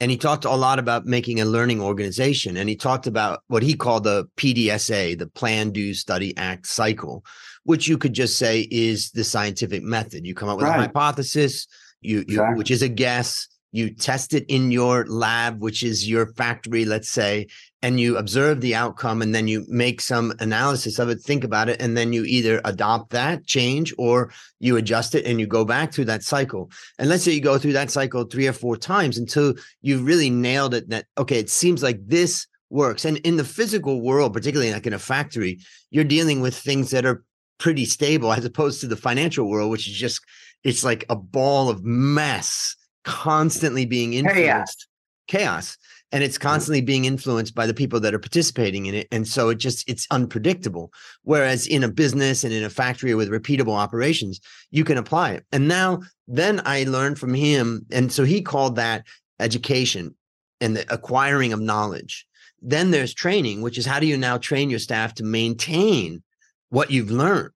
And 0.00 0.10
he 0.10 0.16
talked 0.16 0.44
a 0.44 0.50
lot 0.50 0.78
about 0.78 1.06
making 1.06 1.40
a 1.40 1.44
learning 1.44 1.80
organization. 1.80 2.56
And 2.56 2.68
he 2.68 2.76
talked 2.76 3.08
about 3.08 3.40
what 3.48 3.64
he 3.64 3.74
called 3.74 4.04
the 4.04 4.26
PDSA, 4.36 5.18
the 5.18 5.26
Plan, 5.26 5.70
Do, 5.70 5.92
Study, 5.92 6.36
Act 6.36 6.66
cycle, 6.66 7.24
which 7.64 7.88
you 7.88 7.98
could 7.98 8.12
just 8.12 8.38
say 8.38 8.68
is 8.70 9.10
the 9.10 9.24
scientific 9.24 9.82
method. 9.82 10.24
You 10.24 10.34
come 10.34 10.48
up 10.48 10.58
with 10.58 10.68
a 10.68 10.72
hypothesis, 10.72 11.66
you, 12.00 12.18
you 12.18 12.22
Exactly. 12.34 12.58
which 12.58 12.70
is 12.70 12.82
a 12.82 12.88
guess, 12.88 13.48
you 13.72 13.90
test 13.90 14.34
it 14.34 14.44
in 14.48 14.70
your 14.70 15.06
lab, 15.06 15.60
which 15.60 15.82
is 15.82 16.08
your 16.08 16.26
factory, 16.34 16.84
let's 16.84 17.08
say, 17.08 17.46
and 17.82 18.00
you 18.00 18.16
observe 18.16 18.60
the 18.60 18.74
outcome 18.74 19.20
and 19.22 19.34
then 19.34 19.46
you 19.46 19.64
make 19.68 20.00
some 20.00 20.32
analysis 20.40 20.98
of 20.98 21.08
it, 21.10 21.20
think 21.20 21.44
about 21.44 21.68
it, 21.68 21.80
and 21.80 21.96
then 21.96 22.12
you 22.12 22.24
either 22.24 22.60
adopt 22.64 23.10
that 23.10 23.46
change 23.46 23.94
or 23.98 24.32
you 24.58 24.76
adjust 24.76 25.14
it 25.14 25.26
and 25.26 25.38
you 25.38 25.46
go 25.46 25.64
back 25.64 25.92
through 25.92 26.06
that 26.06 26.22
cycle. 26.22 26.70
And 26.98 27.08
let's 27.08 27.22
say 27.22 27.32
you 27.32 27.40
go 27.40 27.58
through 27.58 27.74
that 27.74 27.90
cycle 27.90 28.24
three 28.24 28.48
or 28.48 28.52
four 28.52 28.76
times 28.76 29.18
until 29.18 29.54
you 29.82 30.02
really 30.02 30.30
nailed 30.30 30.74
it 30.74 30.88
that, 30.88 31.06
okay, 31.18 31.38
it 31.38 31.50
seems 31.50 31.82
like 31.82 32.00
this 32.06 32.46
works. 32.70 33.04
And 33.04 33.18
in 33.18 33.36
the 33.36 33.44
physical 33.44 34.00
world, 34.00 34.32
particularly 34.32 34.72
like 34.72 34.86
in 34.86 34.92
a 34.92 34.98
factory, 34.98 35.60
you're 35.90 36.04
dealing 36.04 36.40
with 36.40 36.56
things 36.56 36.90
that 36.90 37.04
are 37.04 37.22
pretty 37.58 37.84
stable 37.84 38.32
as 38.32 38.44
opposed 38.44 38.80
to 38.80 38.86
the 38.86 38.96
financial 38.96 39.48
world, 39.48 39.70
which 39.70 39.88
is 39.88 39.94
just, 39.94 40.20
it's 40.64 40.84
like 40.84 41.04
a 41.08 41.16
ball 41.16 41.68
of 41.68 41.84
mess 41.84 42.74
constantly 43.04 43.86
being 43.86 44.14
influenced. 44.14 44.86
Chaos. 45.26 45.76
And 46.10 46.24
it's 46.24 46.38
mm. 46.38 46.42
constantly 46.42 46.80
being 46.80 47.04
influenced 47.04 47.54
by 47.54 47.66
the 47.66 47.74
people 47.74 48.00
that 48.00 48.14
are 48.14 48.18
participating 48.18 48.86
in 48.86 48.94
it. 48.94 49.08
And 49.12 49.28
so 49.28 49.50
it 49.50 49.56
just 49.56 49.88
it's 49.88 50.06
unpredictable. 50.10 50.92
Whereas 51.22 51.66
in 51.66 51.84
a 51.84 51.88
business 51.88 52.44
and 52.44 52.52
in 52.52 52.64
a 52.64 52.70
factory 52.70 53.14
with 53.14 53.30
repeatable 53.30 53.76
operations 53.76 54.40
you 54.70 54.84
can 54.84 54.98
apply 54.98 55.32
it. 55.32 55.44
And 55.52 55.68
now 55.68 56.00
then 56.26 56.60
i 56.64 56.84
learned 56.84 57.18
from 57.18 57.34
him 57.34 57.86
and 57.90 58.12
so 58.12 58.24
he 58.24 58.42
called 58.42 58.76
that 58.76 59.06
education 59.40 60.14
and 60.60 60.76
the 60.76 60.92
acquiring 60.92 61.52
of 61.52 61.60
knowledge. 61.60 62.26
Then 62.60 62.90
there's 62.90 63.14
training 63.14 63.62
which 63.62 63.78
is 63.78 63.86
how 63.86 64.00
do 64.00 64.06
you 64.06 64.16
now 64.16 64.38
train 64.38 64.70
your 64.70 64.78
staff 64.78 65.14
to 65.14 65.24
maintain 65.24 66.22
what 66.70 66.90
you've 66.90 67.10
learned 67.10 67.52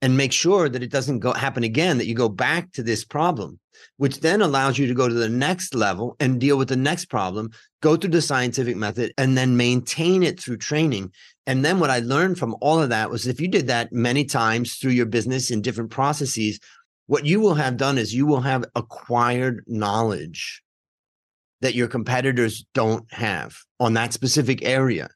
and 0.00 0.16
make 0.16 0.32
sure 0.32 0.68
that 0.68 0.82
it 0.82 0.90
doesn't 0.90 1.18
go 1.20 1.32
happen 1.32 1.64
again 1.64 1.98
that 1.98 2.06
you 2.06 2.14
go 2.14 2.28
back 2.28 2.70
to 2.72 2.82
this 2.82 3.04
problem 3.04 3.58
which 3.96 4.20
then 4.20 4.40
allows 4.40 4.78
you 4.78 4.86
to 4.86 4.94
go 4.94 5.08
to 5.08 5.14
the 5.14 5.28
next 5.28 5.74
level 5.74 6.16
and 6.20 6.40
deal 6.40 6.56
with 6.56 6.68
the 6.68 6.76
next 6.76 7.06
problem, 7.06 7.50
go 7.80 7.96
through 7.96 8.10
the 8.10 8.22
scientific 8.22 8.76
method, 8.76 9.12
and 9.18 9.36
then 9.36 9.56
maintain 9.56 10.22
it 10.22 10.40
through 10.40 10.56
training. 10.56 11.12
And 11.46 11.64
then 11.64 11.80
what 11.80 11.90
I 11.90 12.00
learned 12.00 12.38
from 12.38 12.56
all 12.60 12.80
of 12.80 12.90
that 12.90 13.10
was 13.10 13.26
if 13.26 13.40
you 13.40 13.48
did 13.48 13.66
that 13.68 13.92
many 13.92 14.24
times 14.24 14.76
through 14.76 14.92
your 14.92 15.06
business 15.06 15.50
in 15.50 15.62
different 15.62 15.90
processes, 15.90 16.60
what 17.06 17.24
you 17.24 17.40
will 17.40 17.54
have 17.54 17.76
done 17.76 17.98
is 17.98 18.14
you 18.14 18.26
will 18.26 18.42
have 18.42 18.64
acquired 18.74 19.64
knowledge 19.66 20.62
that 21.60 21.74
your 21.74 21.88
competitors 21.88 22.64
don't 22.74 23.12
have 23.12 23.56
on 23.80 23.94
that 23.94 24.12
specific 24.12 24.64
area. 24.64 25.08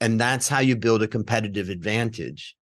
And 0.00 0.18
that's 0.18 0.48
how 0.48 0.60
you 0.60 0.76
build 0.76 1.02
a 1.02 1.08
competitive 1.08 1.68
advantage. 1.68 2.56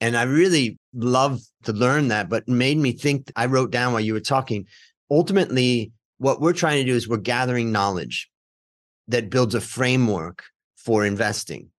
And 0.00 0.16
I 0.16 0.24
really 0.24 0.78
love 0.94 1.40
to 1.64 1.72
learn 1.72 2.08
that, 2.08 2.28
but 2.28 2.46
made 2.48 2.76
me 2.76 2.92
think. 2.92 3.32
I 3.36 3.46
wrote 3.46 3.70
down 3.70 3.92
while 3.92 4.00
you 4.00 4.12
were 4.12 4.20
talking. 4.20 4.66
Ultimately, 5.10 5.92
what 6.18 6.40
we're 6.40 6.52
trying 6.52 6.84
to 6.84 6.90
do 6.90 6.96
is 6.96 7.08
we're 7.08 7.16
gathering 7.18 7.72
knowledge 7.72 8.30
that 9.08 9.30
builds 9.30 9.54
a 9.54 9.60
framework 9.60 10.44
for 10.76 11.04
investing. 11.04 11.70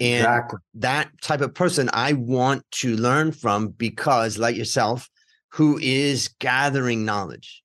And 0.00 0.20
Exactly. 0.20 0.58
that 0.74 1.10
type 1.22 1.40
of 1.40 1.54
person 1.54 1.88
I 1.92 2.14
want 2.14 2.64
to 2.72 2.96
learn 2.96 3.30
from 3.32 3.68
because, 3.68 4.38
like 4.38 4.56
yourself, 4.56 5.08
who 5.52 5.78
is 5.78 6.28
gathering 6.40 7.04
knowledge. 7.04 7.62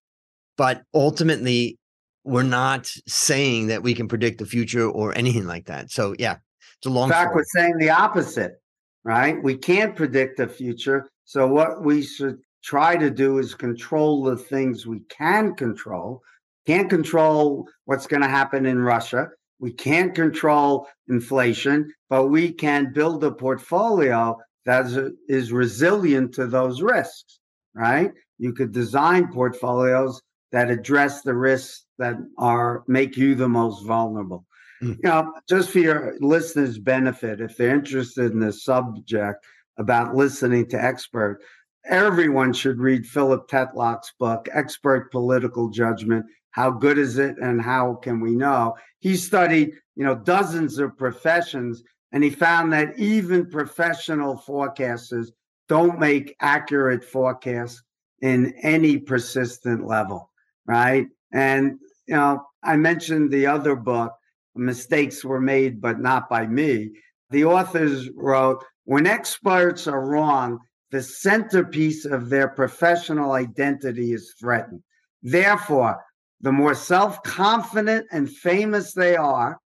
But 0.55 0.83
ultimately, 0.93 1.79
we're 2.23 2.43
not 2.43 2.85
saying 3.07 3.67
that 3.67 3.81
we 3.81 3.95
can 3.95 4.07
predict 4.07 4.37
the 4.37 4.45
future 4.45 4.87
or 4.87 5.17
anything 5.17 5.47
like 5.47 5.65
that. 5.65 5.89
So, 5.89 6.13
yeah, 6.19 6.37
it's 6.77 6.85
a 6.85 6.89
long 6.89 7.09
In 7.09 7.13
fact, 7.13 7.31
story. 7.31 7.35
we're 7.35 7.61
saying 7.61 7.77
the 7.79 7.89
opposite, 7.89 8.58
right? 9.03 9.41
We 9.41 9.57
can't 9.57 9.95
predict 9.95 10.37
the 10.37 10.47
future. 10.47 11.09
So 11.25 11.47
what 11.47 11.83
we 11.83 12.01
should 12.01 12.39
try 12.63 12.97
to 12.97 13.09
do 13.09 13.37
is 13.37 13.55
control 13.55 14.23
the 14.23 14.37
things 14.37 14.85
we 14.85 15.01
can 15.09 15.55
control. 15.55 16.21
Can't 16.67 16.89
control 16.89 17.67
what's 17.85 18.07
going 18.07 18.21
to 18.21 18.27
happen 18.27 18.65
in 18.65 18.79
Russia. 18.79 19.29
We 19.59 19.71
can't 19.71 20.15
control 20.15 20.87
inflation, 21.09 21.91
but 22.09 22.27
we 22.27 22.51
can 22.51 22.93
build 22.93 23.23
a 23.23 23.31
portfolio 23.31 24.37
that 24.65 24.85
is, 25.27 25.51
resilient 25.51 26.33
to 26.35 26.47
those 26.47 26.81
risks, 26.81 27.39
right? 27.73 28.11
You 28.37 28.53
could 28.53 28.71
design 28.71 29.31
portfolios 29.31 30.21
that 30.51 30.69
address 30.69 31.21
the 31.21 31.33
risks 31.33 31.85
that 31.97 32.15
are 32.37 32.83
make 32.87 33.17
you 33.17 33.35
the 33.35 33.49
most 33.49 33.85
vulnerable. 33.85 34.45
Mm. 34.81 34.95
You 34.95 35.09
know, 35.09 35.33
just 35.47 35.71
for 35.71 35.79
your 35.79 36.15
listeners' 36.19 36.79
benefit, 36.79 37.41
if 37.41 37.57
they're 37.57 37.75
interested 37.75 38.31
in 38.31 38.39
this 38.39 38.63
subject 38.63 39.45
about 39.77 40.15
listening 40.15 40.67
to 40.69 40.83
expert, 40.83 41.41
everyone 41.85 42.53
should 42.53 42.79
read 42.79 43.05
Philip 43.05 43.49
Tetlock's 43.49 44.13
book, 44.19 44.47
Expert 44.53 45.11
Political 45.11 45.69
Judgment. 45.69 46.25
How 46.51 46.71
good 46.71 46.97
is 46.97 47.17
it 47.17 47.37
and 47.41 47.61
how 47.61 47.95
can 47.95 48.19
we 48.19 48.35
know? 48.35 48.75
He 48.99 49.15
studied, 49.15 49.73
you 49.95 50.03
know, 50.03 50.15
dozens 50.15 50.79
of 50.79 50.97
professions 50.97 51.83
and 52.11 52.23
he 52.23 52.29
found 52.29 52.73
that 52.73 52.97
even 52.97 53.49
professional 53.49 54.35
forecasters 54.37 55.27
don't 55.67 55.99
make 55.99 56.35
accurate 56.41 57.03
forecasts 57.03 57.83
in 58.21 58.53
any 58.63 58.97
persistent 58.97 59.85
level, 59.85 60.31
right? 60.65 61.07
And 61.31 61.79
you 62.07 62.15
know, 62.15 62.43
I 62.63 62.75
mentioned 62.75 63.31
the 63.31 63.45
other 63.45 63.75
book, 63.75 64.13
Mistakes 64.55 65.23
Were 65.23 65.39
Made, 65.39 65.81
but 65.81 65.99
Not 65.99 66.29
by 66.29 66.47
Me. 66.47 66.91
The 67.29 67.45
authors 67.45 68.09
wrote, 68.15 68.63
when 68.85 69.05
experts 69.05 69.87
are 69.87 70.05
wrong, 70.05 70.59
the 70.91 71.03
centerpiece 71.03 72.05
of 72.05 72.29
their 72.29 72.47
professional 72.47 73.33
identity 73.33 74.13
is 74.13 74.33
threatened. 74.39 74.81
Therefore, 75.21 76.03
the 76.41 76.51
more 76.51 76.73
self 76.73 77.21
confident 77.23 78.07
and 78.11 78.29
famous 78.29 78.93
they 78.93 79.15
are, 79.15 79.59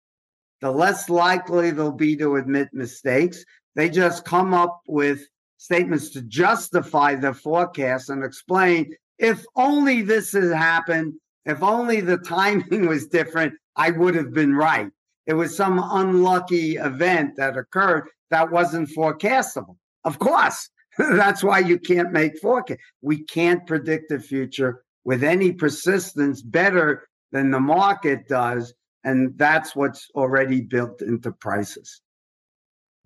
the 0.62 0.72
less 0.72 1.10
likely 1.10 1.72
they'll 1.72 1.92
be 1.92 2.16
to 2.18 2.36
admit 2.36 2.70
mistakes. 2.74 3.44
They 3.76 3.90
just 3.90 4.26
come 4.26 4.54
up 4.54 4.82
with 4.88 5.22
statements 5.58 6.10
to 6.12 6.22
justify 6.24 7.16
their 7.16 7.34
forecast 7.34 8.10
and 8.10 8.24
explain 8.24 8.94
if 9.20 9.46
only 9.56 10.02
this 10.02 10.34
had 10.34 10.52
happened, 10.52 11.14
if 11.46 11.64
only 11.64 12.02
the 12.02 12.18
timing 12.26 12.88
was 12.88 13.08
different, 13.08 13.54
I 13.76 13.92
would 13.92 14.16
have 14.16 14.34
been 14.34 14.56
right. 14.56 14.90
It 15.26 15.34
was 15.34 15.56
some 15.56 15.80
unlucky 15.84 16.76
event 16.76 17.36
that 17.38 17.58
occurred 17.58 18.10
that 18.30 18.52
wasn't 18.52 18.90
forecastable. 18.90 19.78
Of 20.04 20.20
course, 20.20 20.70
that's 20.98 21.44
why 21.44 21.60
you 21.60 21.80
can't 21.80 22.12
make 22.12 22.40
forecast. 22.40 22.80
We 23.02 23.24
can't 23.24 23.66
predict 23.66 24.10
the 24.10 24.20
future 24.20 24.84
with 25.06 25.24
any 25.24 25.52
persistence 25.52 26.42
better 26.42 27.08
than 27.32 27.52
the 27.52 27.60
market 27.60 28.28
does 28.28 28.74
And 29.04 29.38
that's 29.38 29.76
what's 29.76 30.08
already 30.16 30.62
built 30.62 31.02
into 31.02 31.32
prices. 31.32 32.02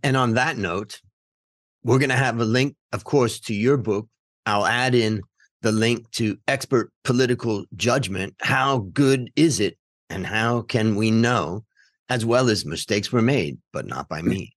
And 0.04 0.16
on 0.16 0.36
that 0.36 0.58
note, 0.58 1.02
we're 1.84 1.98
going 1.98 2.12
to 2.12 2.16
have 2.16 2.40
a 2.40 2.46
link, 2.46 2.76
of 2.94 3.04
course, 3.04 3.40
to 3.42 3.54
your 3.56 3.78
book. 3.78 4.08
I'll 4.46 4.68
add 4.68 4.94
in 4.94 5.24
the 5.64 5.72
link 5.72 6.12
to 6.12 6.38
expert 6.48 6.92
political 7.04 7.66
judgment. 7.76 8.36
How 8.42 8.80
good 8.94 9.32
is 9.36 9.60
it? 9.60 9.76
And 10.10 10.26
how 10.26 10.62
can 10.62 10.96
we 10.96 11.12
know, 11.12 11.66
as 12.10 12.26
well 12.26 12.50
as 12.50 12.66
mistakes 12.66 13.12
were 13.12 13.22
made, 13.22 13.58
but 13.74 13.86
not 13.86 14.08
by 14.08 14.22
mm. 14.22 14.28
me? 14.28 14.56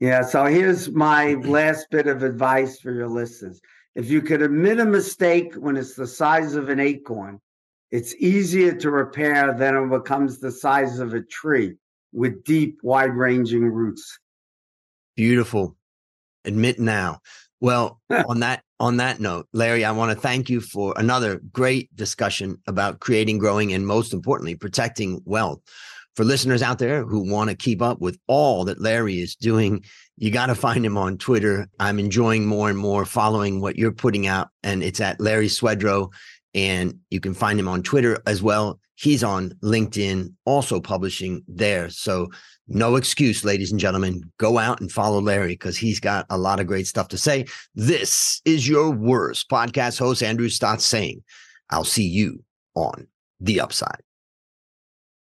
Yeah. 0.00 0.22
So 0.22 0.44
here's 0.44 0.90
my 0.90 1.34
last 1.44 1.86
bit 1.90 2.06
of 2.06 2.22
advice 2.22 2.80
for 2.80 2.92
your 2.92 3.08
listeners. 3.08 3.60
If 3.94 4.10
you 4.10 4.22
could 4.22 4.42
admit 4.42 4.80
a 4.80 4.84
mistake 4.84 5.54
when 5.54 5.76
it's 5.76 5.94
the 5.94 6.06
size 6.06 6.54
of 6.56 6.68
an 6.68 6.80
acorn, 6.80 7.40
it's 7.90 8.14
easier 8.16 8.74
to 8.74 8.90
repair 8.90 9.54
than 9.54 9.76
it 9.76 9.88
becomes 9.88 10.40
the 10.40 10.50
size 10.50 10.98
of 10.98 11.14
a 11.14 11.22
tree 11.22 11.76
with 12.12 12.42
deep, 12.44 12.80
wide 12.82 13.14
ranging 13.14 13.62
roots. 13.62 14.18
Beautiful. 15.16 15.76
Admit 16.44 16.80
now. 16.80 17.20
Well, 17.60 18.00
on 18.10 18.40
that 18.40 18.62
on 18.80 18.98
that 18.98 19.20
note, 19.20 19.46
Larry, 19.52 19.84
I 19.84 19.92
want 19.92 20.14
to 20.14 20.20
thank 20.20 20.50
you 20.50 20.60
for 20.60 20.92
another 20.96 21.40
great 21.52 21.94
discussion 21.96 22.60
about 22.66 23.00
creating, 23.00 23.38
growing, 23.38 23.72
and 23.72 23.86
most 23.86 24.12
importantly, 24.12 24.56
protecting 24.56 25.22
wealth. 25.24 25.60
For 26.16 26.24
listeners 26.24 26.62
out 26.62 26.78
there 26.78 27.04
who 27.04 27.28
want 27.28 27.50
to 27.50 27.56
keep 27.56 27.82
up 27.82 28.00
with 28.00 28.18
all 28.28 28.64
that 28.66 28.80
Larry 28.80 29.20
is 29.20 29.34
doing, 29.34 29.84
you 30.16 30.30
got 30.30 30.46
to 30.46 30.54
find 30.54 30.84
him 30.84 30.96
on 30.96 31.18
Twitter. 31.18 31.66
I'm 31.80 31.98
enjoying 31.98 32.46
more 32.46 32.68
and 32.68 32.78
more 32.78 33.04
following 33.04 33.60
what 33.60 33.76
you're 33.76 33.90
putting 33.90 34.26
out, 34.26 34.48
and 34.62 34.82
it's 34.82 35.00
at 35.00 35.20
Larry 35.20 35.48
Swedroe. 35.48 36.12
And 36.54 37.00
you 37.10 37.18
can 37.18 37.34
find 37.34 37.58
him 37.58 37.66
on 37.66 37.82
Twitter 37.82 38.22
as 38.26 38.42
well. 38.42 38.78
He's 38.94 39.24
on 39.24 39.50
LinkedIn, 39.62 40.34
also 40.44 40.80
publishing 40.80 41.42
there. 41.48 41.90
So 41.90 42.28
no 42.66 42.96
excuse, 42.96 43.44
ladies 43.44 43.70
and 43.70 43.80
gentlemen. 43.80 44.22
Go 44.38 44.58
out 44.58 44.80
and 44.80 44.90
follow 44.90 45.20
Larry 45.20 45.52
because 45.52 45.76
he's 45.76 46.00
got 46.00 46.26
a 46.30 46.38
lot 46.38 46.60
of 46.60 46.66
great 46.66 46.86
stuff 46.86 47.08
to 47.08 47.18
say. 47.18 47.44
This 47.74 48.40
is 48.44 48.68
your 48.68 48.90
worst 48.90 49.50
podcast 49.50 49.98
host, 49.98 50.22
Andrew 50.22 50.48
Stotz, 50.48 50.80
saying, 50.80 51.22
I'll 51.70 51.84
see 51.84 52.06
you 52.06 52.42
on 52.74 53.06
the 53.40 53.60
upside. 53.60 54.00